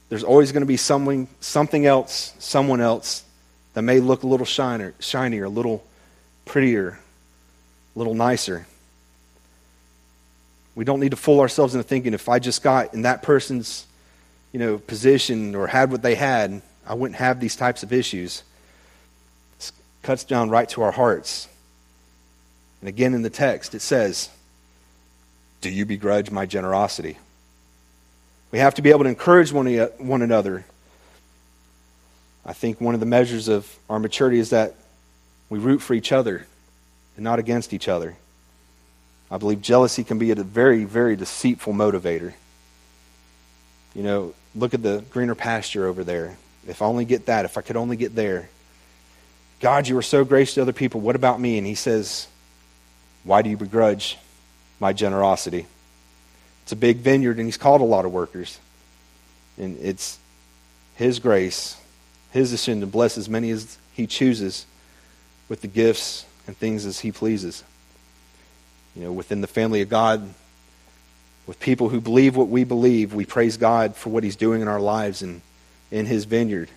there's 0.08 0.24
always 0.24 0.52
going 0.52 0.62
to 0.62 0.66
be 0.66 0.76
something, 0.76 1.28
something 1.40 1.86
else, 1.86 2.34
someone 2.38 2.80
else 2.80 3.24
that 3.72 3.82
may 3.82 4.00
look 4.00 4.22
a 4.22 4.26
little 4.26 4.46
shiner, 4.46 4.94
shinier, 5.00 5.44
a 5.44 5.48
little 5.48 5.84
prettier, 6.44 6.98
a 7.94 7.98
little 7.98 8.14
nicer. 8.14 8.66
We 10.74 10.84
don't 10.84 11.00
need 11.00 11.10
to 11.10 11.16
fool 11.16 11.40
ourselves 11.40 11.74
into 11.74 11.86
thinking 11.86 12.14
if 12.14 12.28
I 12.28 12.38
just 12.38 12.62
got 12.62 12.94
in 12.94 13.02
that 13.02 13.22
person's 13.22 13.86
you 14.52 14.60
know, 14.60 14.78
position 14.78 15.54
or 15.54 15.66
had 15.66 15.90
what 15.90 16.02
they 16.02 16.14
had, 16.14 16.62
I 16.86 16.94
wouldn't 16.94 17.18
have 17.18 17.40
these 17.40 17.56
types 17.56 17.82
of 17.82 17.92
issues. 17.92 18.44
It 19.58 19.72
cuts 20.02 20.24
down 20.24 20.48
right 20.48 20.68
to 20.70 20.82
our 20.82 20.92
hearts. 20.92 21.48
And 22.80 22.88
again 22.88 23.14
in 23.14 23.22
the 23.22 23.30
text, 23.30 23.74
it 23.74 23.80
says, 23.80 24.28
Do 25.60 25.70
you 25.70 25.84
begrudge 25.84 26.30
my 26.30 26.46
generosity? 26.46 27.18
We 28.52 28.60
have 28.60 28.74
to 28.76 28.82
be 28.82 28.90
able 28.90 29.02
to 29.02 29.08
encourage 29.08 29.50
one, 29.50 29.66
eh, 29.66 29.86
one 29.98 30.22
another. 30.22 30.64
I 32.46 32.52
think 32.52 32.80
one 32.80 32.94
of 32.94 33.00
the 33.00 33.06
measures 33.06 33.48
of 33.48 33.68
our 33.90 33.98
maturity 33.98 34.38
is 34.38 34.50
that 34.50 34.76
we 35.50 35.58
root 35.58 35.80
for 35.80 35.94
each 35.94 36.12
other 36.12 36.46
and 37.16 37.24
not 37.24 37.40
against 37.40 37.72
each 37.72 37.88
other. 37.88 38.16
I 39.34 39.36
believe 39.36 39.60
jealousy 39.60 40.04
can 40.04 40.20
be 40.20 40.30
a 40.30 40.36
very, 40.36 40.84
very 40.84 41.16
deceitful 41.16 41.72
motivator. 41.72 42.34
You 43.92 44.04
know, 44.04 44.34
look 44.54 44.74
at 44.74 44.82
the 44.84 45.02
greener 45.10 45.34
pasture 45.34 45.88
over 45.88 46.04
there. 46.04 46.36
If 46.68 46.80
I 46.80 46.84
only 46.84 47.04
get 47.04 47.26
that, 47.26 47.44
if 47.44 47.58
I 47.58 47.60
could 47.60 47.74
only 47.74 47.96
get 47.96 48.14
there. 48.14 48.48
God, 49.58 49.88
you 49.88 49.98
are 49.98 50.02
so 50.02 50.24
gracious 50.24 50.54
to 50.54 50.62
other 50.62 50.72
people. 50.72 51.00
What 51.00 51.16
about 51.16 51.40
me? 51.40 51.58
And 51.58 51.66
he 51.66 51.74
says, 51.74 52.28
Why 53.24 53.42
do 53.42 53.50
you 53.50 53.56
begrudge 53.56 54.18
my 54.78 54.92
generosity? 54.92 55.66
It's 56.62 56.70
a 56.70 56.76
big 56.76 56.98
vineyard, 56.98 57.38
and 57.38 57.46
he's 57.46 57.56
called 57.56 57.80
a 57.80 57.84
lot 57.84 58.04
of 58.04 58.12
workers. 58.12 58.60
And 59.58 59.76
it's 59.80 60.16
his 60.94 61.18
grace, 61.18 61.76
his 62.30 62.52
decision 62.52 62.82
to 62.82 62.86
bless 62.86 63.18
as 63.18 63.28
many 63.28 63.50
as 63.50 63.78
he 63.94 64.06
chooses 64.06 64.64
with 65.48 65.60
the 65.60 65.68
gifts 65.68 66.24
and 66.46 66.56
things 66.56 66.86
as 66.86 67.00
he 67.00 67.10
pleases 67.10 67.64
you 68.94 69.02
know, 69.02 69.12
within 69.12 69.40
the 69.40 69.46
family 69.46 69.82
of 69.82 69.88
God, 69.88 70.28
with 71.46 71.60
people 71.60 71.88
who 71.88 72.00
believe 72.00 72.36
what 72.36 72.48
we 72.48 72.64
believe, 72.64 73.12
we 73.12 73.24
praise 73.24 73.56
God 73.56 73.96
for 73.96 74.10
what 74.10 74.24
He's 74.24 74.36
doing 74.36 74.62
in 74.62 74.68
our 74.68 74.80
lives 74.80 75.22
and 75.22 75.40
in 75.90 76.06
His 76.06 76.24
vineyard. 76.24 76.68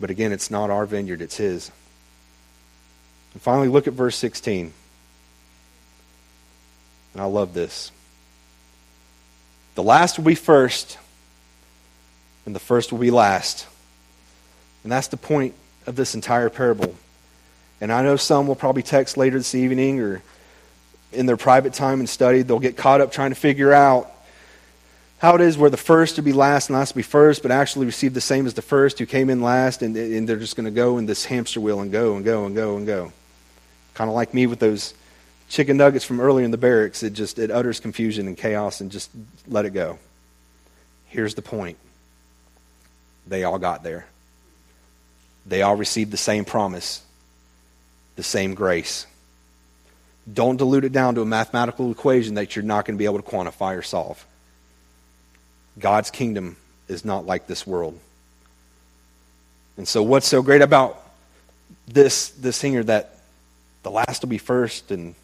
But 0.00 0.10
again, 0.10 0.32
it's 0.32 0.50
not 0.50 0.70
our 0.70 0.86
vineyard, 0.86 1.20
it's 1.20 1.36
His. 1.36 1.70
And 3.32 3.42
finally, 3.42 3.68
look 3.68 3.86
at 3.86 3.92
verse 3.92 4.16
16. 4.16 4.72
And 7.12 7.22
I 7.22 7.26
love 7.26 7.52
this. 7.54 7.90
The 9.74 9.82
last 9.82 10.16
will 10.16 10.24
be 10.24 10.34
first, 10.34 10.98
and 12.46 12.54
the 12.54 12.60
first 12.60 12.92
will 12.92 12.98
be 12.98 13.10
last. 13.10 13.66
And 14.82 14.92
that's 14.92 15.08
the 15.08 15.16
point 15.16 15.54
of 15.86 15.96
this 15.96 16.14
entire 16.14 16.48
parable. 16.48 16.94
And 17.80 17.92
I 17.92 18.02
know 18.02 18.16
some 18.16 18.46
will 18.46 18.54
probably 18.54 18.82
text 18.82 19.16
later 19.16 19.36
this 19.36 19.54
evening 19.54 20.00
or 20.00 20.22
in 21.16 21.26
their 21.26 21.36
private 21.36 21.72
time 21.72 22.00
and 22.00 22.08
study, 22.08 22.42
they'll 22.42 22.58
get 22.58 22.76
caught 22.76 23.00
up 23.00 23.12
trying 23.12 23.30
to 23.30 23.36
figure 23.36 23.72
out 23.72 24.10
how 25.18 25.34
it 25.34 25.40
is 25.40 25.56
we're 25.56 25.70
the 25.70 25.76
first 25.76 26.16
to 26.16 26.22
be 26.22 26.32
last 26.32 26.68
and 26.68 26.78
last 26.78 26.90
to 26.90 26.96
be 26.96 27.02
first, 27.02 27.42
but 27.42 27.50
actually 27.50 27.86
receive 27.86 28.12
the 28.12 28.20
same 28.20 28.46
as 28.46 28.54
the 28.54 28.62
first 28.62 28.98
who 28.98 29.06
came 29.06 29.30
in 29.30 29.40
last, 29.40 29.82
and, 29.82 29.96
and 29.96 30.28
they're 30.28 30.36
just 30.36 30.56
going 30.56 30.66
to 30.66 30.70
go 30.70 30.98
in 30.98 31.06
this 31.06 31.24
hamster 31.24 31.60
wheel 31.60 31.80
and 31.80 31.90
go 31.90 32.16
and 32.16 32.24
go 32.24 32.44
and 32.44 32.54
go 32.54 32.76
and 32.76 32.86
go. 32.86 33.12
Kind 33.94 34.10
of 34.10 34.14
like 34.14 34.34
me 34.34 34.46
with 34.46 34.58
those 34.58 34.92
chicken 35.48 35.78
nuggets 35.78 36.04
from 36.04 36.20
earlier 36.20 36.44
in 36.44 36.50
the 36.50 36.58
barracks. 36.58 37.02
It 37.02 37.14
just 37.14 37.38
it 37.38 37.50
utters 37.50 37.80
confusion 37.80 38.26
and 38.26 38.36
chaos 38.36 38.80
and 38.80 38.90
just 38.90 39.10
let 39.46 39.64
it 39.64 39.70
go. 39.70 39.98
Here's 41.06 41.34
the 41.34 41.42
point. 41.42 41.78
They 43.26 43.44
all 43.44 43.58
got 43.58 43.82
there. 43.82 44.06
They 45.46 45.62
all 45.62 45.76
received 45.76 46.10
the 46.10 46.18
same 46.18 46.44
promise, 46.44 47.02
the 48.16 48.22
same 48.22 48.54
grace. 48.54 49.06
Don't 50.32 50.56
dilute 50.56 50.84
it 50.84 50.92
down 50.92 51.14
to 51.14 51.22
a 51.22 51.26
mathematical 51.26 51.90
equation 51.90 52.34
that 52.34 52.56
you're 52.56 52.64
not 52.64 52.84
going 52.84 52.96
to 52.96 52.98
be 52.98 53.04
able 53.04 53.22
to 53.22 53.28
quantify 53.28 53.76
or 53.76 53.82
solve. 53.82 54.26
God's 55.78 56.10
kingdom 56.10 56.56
is 56.88 57.04
not 57.04 57.26
like 57.26 57.46
this 57.46 57.66
world. 57.66 57.98
And 59.76 59.86
so, 59.86 60.02
what's 60.02 60.26
so 60.26 60.42
great 60.42 60.62
about 60.62 61.02
this, 61.86 62.30
this 62.30 62.60
here 62.60 62.82
that 62.84 63.18
the 63.82 63.90
last 63.90 64.22
will 64.22 64.28
be 64.28 64.38
first, 64.38 64.90
and 64.90 65.14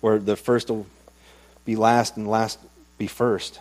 or 0.00 0.18
the 0.18 0.36
first 0.36 0.70
will 0.70 0.86
be 1.64 1.76
last, 1.76 2.16
and 2.16 2.28
last 2.28 2.58
be 2.98 3.06
first? 3.06 3.60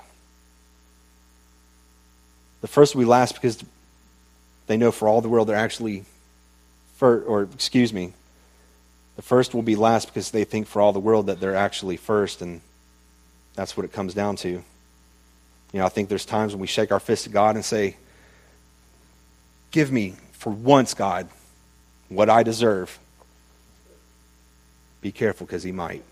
The 2.61 2.67
first 2.67 2.95
will 2.95 3.01
be 3.01 3.07
last 3.07 3.35
because 3.35 3.63
they 4.67 4.77
know 4.77 4.91
for 4.91 5.07
all 5.07 5.21
the 5.21 5.29
world 5.29 5.49
they're 5.49 5.55
actually, 5.55 6.05
first, 6.95 7.27
or 7.27 7.43
excuse 7.43 7.91
me, 7.91 8.13
the 9.21 9.27
first 9.27 9.53
will 9.53 9.61
be 9.61 9.75
last 9.75 10.07
because 10.07 10.31
they 10.31 10.43
think 10.45 10.65
for 10.65 10.81
all 10.81 10.93
the 10.93 10.99
world 10.99 11.27
that 11.27 11.39
they're 11.39 11.55
actually 11.55 11.95
first, 11.95 12.41
and 12.41 12.59
that's 13.53 13.77
what 13.77 13.85
it 13.85 13.93
comes 13.93 14.15
down 14.15 14.35
to. 14.37 14.49
You 14.49 14.63
know, 15.73 15.85
I 15.85 15.89
think 15.89 16.09
there's 16.09 16.25
times 16.25 16.53
when 16.53 16.59
we 16.59 16.65
shake 16.65 16.91
our 16.91 16.99
fist 16.99 17.27
at 17.27 17.31
God 17.31 17.53
and 17.53 17.63
say, 17.63 17.97
Give 19.69 19.91
me, 19.91 20.15
for 20.31 20.49
once, 20.49 20.95
God, 20.95 21.29
what 22.09 22.31
I 22.31 22.41
deserve. 22.41 22.97
Be 25.01 25.11
careful 25.11 25.45
because 25.45 25.61
He 25.61 25.71
might. 25.71 26.03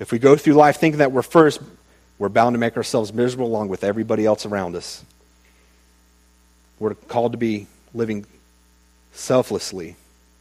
If 0.00 0.10
we 0.10 0.18
go 0.18 0.34
through 0.34 0.54
life 0.54 0.80
thinking 0.80 0.98
that 0.98 1.12
we're 1.12 1.22
first, 1.22 1.60
we're 2.18 2.28
bound 2.28 2.54
to 2.54 2.58
make 2.58 2.76
ourselves 2.76 3.12
miserable 3.12 3.46
along 3.46 3.68
with 3.68 3.84
everybody 3.84 4.26
else 4.26 4.44
around 4.44 4.74
us. 4.74 5.04
We're 6.80 6.94
called 6.94 7.30
to 7.32 7.38
be 7.38 7.68
living 7.94 8.26
selflessly, 9.12 9.94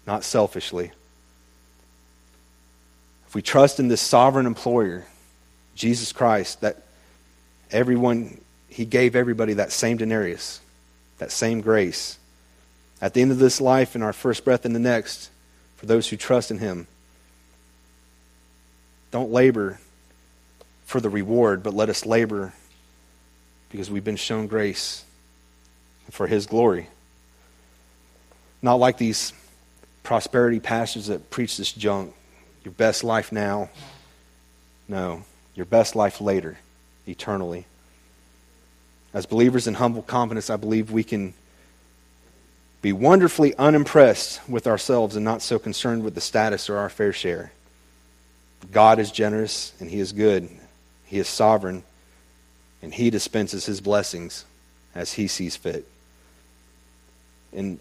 not 0.08 0.24
selfishly. 0.24 0.94
If 3.28 3.36
we 3.36 3.42
trust 3.42 3.80
in 3.80 3.88
this 3.88 4.02
sovereign 4.02 4.46
employer, 4.46 5.06
Jesus 5.76 6.12
Christ, 6.12 6.62
that 6.62 6.84
everyone, 7.72 8.40
he 8.70 8.86
gave 8.86 9.16
everybody 9.16 9.54
that 9.54 9.72
same 9.72 9.98
denarius, 9.98 10.62
that 11.18 11.32
same 11.32 11.62
grace. 11.62 12.18
At 13.02 13.14
the 13.14 13.22
end 13.22 13.32
of 13.32 13.40
this 13.40 13.62
life 13.62 13.96
and 13.96 14.04
our 14.04 14.14
first 14.14 14.44
breath 14.46 14.66
in 14.66 14.74
the 14.74 14.80
next, 14.80 15.30
for 15.76 15.86
those 15.86 16.08
who 16.08 16.18
trust 16.18 16.52
in 16.52 16.60
him, 16.60 16.88
don't 19.12 19.32
labor 19.32 19.80
for 20.86 21.00
the 21.00 21.10
reward, 21.10 21.64
but 21.64 21.74
let 21.74 21.90
us 21.90 22.06
labor 22.06 22.54
because 23.70 23.92
we've 23.92 24.04
been 24.04 24.16
shown 24.16 24.48
grace 24.48 25.04
for 26.10 26.28
his 26.28 26.46
glory. 26.46 26.88
Not 28.62 28.76
like 28.76 28.98
these 28.98 29.34
prosperity 30.04 30.60
pastors 30.60 31.08
that 31.08 31.30
preach 31.30 31.58
this 31.58 31.72
junk. 31.72 32.14
Your 32.68 32.74
best 32.74 33.06
life 33.06 33.32
now. 33.32 33.70
No, 34.90 35.24
your 35.56 35.66
best 35.66 35.96
life 35.96 36.20
later, 36.20 36.58
eternally. 37.08 37.66
As 39.14 39.26
believers 39.26 39.68
in 39.68 39.76
humble 39.76 40.02
confidence, 40.02 40.50
I 40.50 40.58
believe 40.58 40.92
we 40.92 41.06
can 41.06 41.34
be 42.82 42.92
wonderfully 42.92 43.56
unimpressed 43.56 44.42
with 44.50 44.68
ourselves 44.68 45.16
and 45.16 45.24
not 45.24 45.42
so 45.42 45.58
concerned 45.58 46.04
with 46.04 46.14
the 46.14 46.20
status 46.20 46.70
or 46.70 46.76
our 46.76 46.90
fair 46.90 47.14
share. 47.14 47.54
God 48.70 49.00
is 49.00 49.12
generous 49.12 49.72
and 49.80 49.90
He 49.90 50.02
is 50.02 50.12
good. 50.12 50.50
He 51.06 51.20
is 51.20 51.30
sovereign 51.30 51.84
and 52.82 52.94
He 52.94 53.10
dispenses 53.10 53.66
His 53.66 53.80
blessings 53.80 54.44
as 54.94 55.14
He 55.14 55.30
sees 55.30 55.56
fit. 55.56 55.88
And 57.54 57.80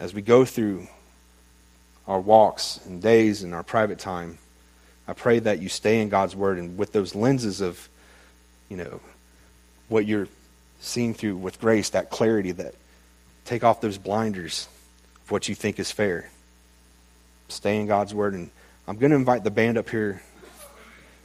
as 0.00 0.12
we 0.12 0.22
go 0.22 0.44
through 0.44 0.88
our 2.06 2.20
walks 2.20 2.80
and 2.86 3.00
days 3.00 3.42
and 3.42 3.54
our 3.54 3.62
private 3.62 3.98
time, 3.98 4.38
I 5.06 5.12
pray 5.14 5.38
that 5.40 5.60
you 5.60 5.68
stay 5.68 6.00
in 6.00 6.08
God's 6.08 6.36
Word 6.36 6.58
and 6.58 6.78
with 6.78 6.92
those 6.92 7.14
lenses 7.14 7.60
of, 7.60 7.88
you 8.68 8.76
know, 8.76 9.00
what 9.88 10.06
you're 10.06 10.28
seeing 10.80 11.14
through 11.14 11.36
with 11.36 11.60
grace, 11.60 11.90
that 11.90 12.10
clarity, 12.10 12.52
that 12.52 12.74
take 13.44 13.64
off 13.64 13.80
those 13.80 13.98
blinders 13.98 14.68
of 15.24 15.30
what 15.30 15.48
you 15.48 15.54
think 15.54 15.78
is 15.78 15.90
fair. 15.90 16.30
Stay 17.48 17.78
in 17.78 17.86
God's 17.86 18.14
Word. 18.14 18.34
And 18.34 18.50
I'm 18.86 18.96
going 18.96 19.10
to 19.10 19.16
invite 19.16 19.44
the 19.44 19.50
band 19.50 19.78
up 19.78 19.90
here. 19.90 20.22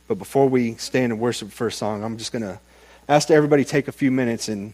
But 0.08 0.16
before 0.16 0.48
we 0.48 0.76
stand 0.76 1.12
and 1.12 1.22
worship 1.22 1.52
first 1.52 1.78
song, 1.78 2.04
I'm 2.04 2.18
just 2.18 2.32
going 2.32 2.44
to 2.44 2.60
ask 3.08 3.30
everybody 3.32 3.64
take 3.64 3.88
a 3.88 3.92
few 3.92 4.12
minutes 4.12 4.48
and 4.48 4.74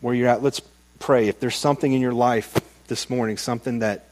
where 0.00 0.14
you're 0.14 0.28
at, 0.28 0.42
let's 0.42 0.60
pray. 0.98 1.28
If 1.28 1.40
there's 1.40 1.56
something 1.56 1.92
in 1.92 2.00
your 2.00 2.12
life 2.12 2.58
this 2.88 3.08
morning, 3.10 3.36
something 3.36 3.80
that 3.80 4.07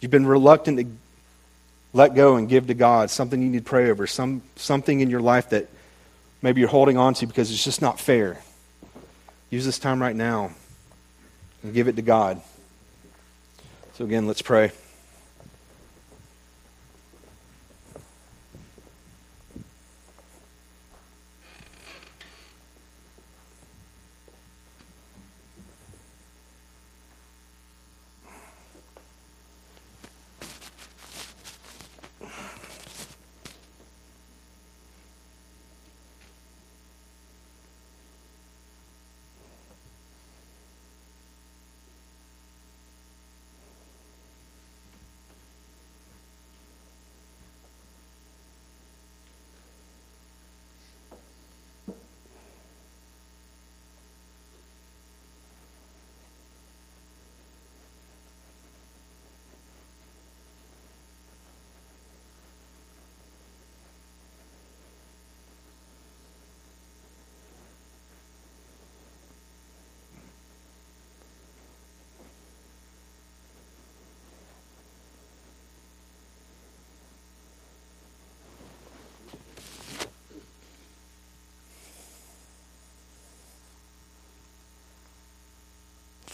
you've 0.00 0.10
been 0.10 0.26
reluctant 0.26 0.78
to 0.78 0.86
let 1.92 2.14
go 2.14 2.36
and 2.36 2.48
give 2.48 2.66
to 2.66 2.74
God, 2.74 3.10
something 3.10 3.40
you 3.40 3.48
need 3.48 3.64
to 3.64 3.64
pray 3.64 3.90
over, 3.90 4.06
some, 4.06 4.42
something 4.56 5.00
in 5.00 5.10
your 5.10 5.20
life 5.20 5.50
that 5.50 5.68
maybe 6.42 6.60
you're 6.60 6.68
holding 6.68 6.96
on 6.96 7.14
to 7.14 7.26
because 7.26 7.50
it's 7.50 7.64
just 7.64 7.82
not 7.82 7.98
fair. 7.98 8.38
Use 9.50 9.64
this 9.64 9.78
time 9.78 10.00
right 10.00 10.14
now 10.14 10.52
and 11.62 11.72
give 11.72 11.88
it 11.88 11.96
to 11.96 12.02
God. 12.02 12.40
So, 13.94 14.04
again, 14.04 14.26
let's 14.26 14.42
pray. 14.42 14.70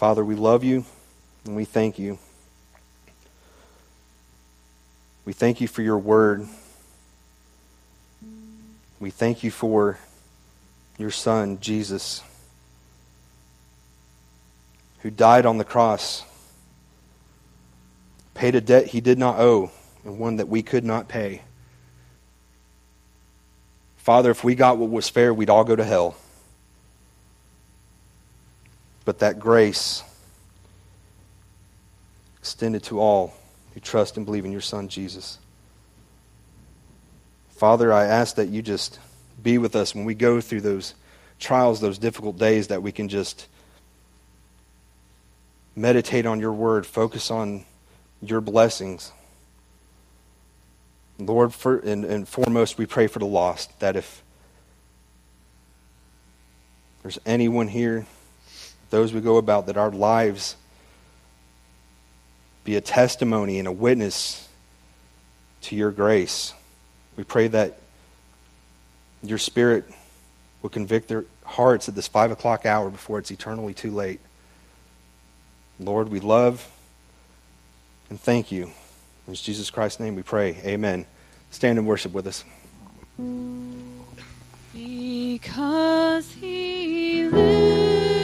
Father, 0.04 0.22
we 0.22 0.34
love 0.34 0.62
you 0.62 0.84
and 1.46 1.56
we 1.56 1.64
thank 1.64 1.98
you. 1.98 2.18
We 5.24 5.32
thank 5.32 5.62
you 5.62 5.66
for 5.66 5.80
your 5.80 5.96
word. 5.96 6.46
We 9.00 9.08
thank 9.08 9.42
you 9.42 9.50
for 9.50 9.98
your 10.98 11.10
son, 11.10 11.58
Jesus, 11.58 12.22
who 14.98 15.10
died 15.10 15.46
on 15.46 15.56
the 15.56 15.64
cross, 15.64 16.22
paid 18.34 18.54
a 18.54 18.60
debt 18.60 18.88
he 18.88 19.00
did 19.00 19.18
not 19.18 19.40
owe, 19.40 19.70
and 20.04 20.18
one 20.18 20.36
that 20.36 20.48
we 20.48 20.62
could 20.62 20.84
not 20.84 21.08
pay. 21.08 21.40
Father, 23.96 24.30
if 24.30 24.44
we 24.44 24.54
got 24.54 24.76
what 24.76 24.90
was 24.90 25.08
fair, 25.08 25.32
we'd 25.32 25.48
all 25.48 25.64
go 25.64 25.74
to 25.74 25.84
hell 25.84 26.14
but 29.04 29.18
that 29.18 29.38
grace 29.38 30.02
extended 32.38 32.82
to 32.84 33.00
all 33.00 33.34
who 33.72 33.80
trust 33.80 34.16
and 34.16 34.26
believe 34.26 34.44
in 34.44 34.52
your 34.52 34.60
Son, 34.60 34.88
Jesus. 34.88 35.38
Father, 37.50 37.92
I 37.92 38.04
ask 38.04 38.36
that 38.36 38.48
you 38.48 38.62
just 38.62 38.98
be 39.42 39.58
with 39.58 39.76
us 39.76 39.94
when 39.94 40.04
we 40.04 40.14
go 40.14 40.40
through 40.40 40.60
those 40.60 40.94
trials, 41.38 41.80
those 41.80 41.98
difficult 41.98 42.38
days, 42.38 42.68
that 42.68 42.82
we 42.82 42.92
can 42.92 43.08
just 43.08 43.46
meditate 45.76 46.26
on 46.26 46.40
your 46.40 46.52
word, 46.52 46.86
focus 46.86 47.30
on 47.30 47.64
your 48.22 48.40
blessings. 48.40 49.12
Lord, 51.18 51.52
for, 51.52 51.78
and, 51.78 52.04
and 52.04 52.28
foremost, 52.28 52.78
we 52.78 52.86
pray 52.86 53.06
for 53.06 53.18
the 53.18 53.26
lost, 53.26 53.78
that 53.80 53.96
if 53.96 54.22
there's 57.02 57.18
anyone 57.26 57.68
here 57.68 58.06
those 58.94 59.12
we 59.12 59.20
go 59.20 59.38
about, 59.38 59.66
that 59.66 59.76
our 59.76 59.90
lives 59.90 60.54
be 62.62 62.76
a 62.76 62.80
testimony 62.80 63.59
and 63.59 63.66
a 63.66 63.72
witness 63.72 64.48
to 65.62 65.74
your 65.74 65.90
grace. 65.90 66.54
We 67.16 67.24
pray 67.24 67.48
that 67.48 67.80
your 69.20 69.38
Spirit 69.38 69.90
will 70.62 70.70
convict 70.70 71.09
their 71.09 71.24
hearts 71.44 71.88
at 71.88 71.96
this 71.96 72.07
five 72.07 72.30
o'clock 72.30 72.66
hour 72.66 72.88
before 72.88 73.18
it's 73.18 73.33
eternally 73.33 73.74
too 73.74 73.90
late. 73.90 74.20
Lord, 75.80 76.09
we 76.09 76.20
love 76.20 76.70
and 78.11 78.20
thank 78.20 78.52
you. 78.52 78.70
In 79.26 79.35
Jesus 79.35 79.70
Christ's 79.70 79.98
name 79.98 80.14
we 80.14 80.22
pray. 80.22 80.57
Amen. 80.64 81.05
Stand 81.51 81.78
and 81.78 81.86
worship 81.88 82.12
with 82.12 82.28
us. 82.28 82.45
Because 84.72 86.32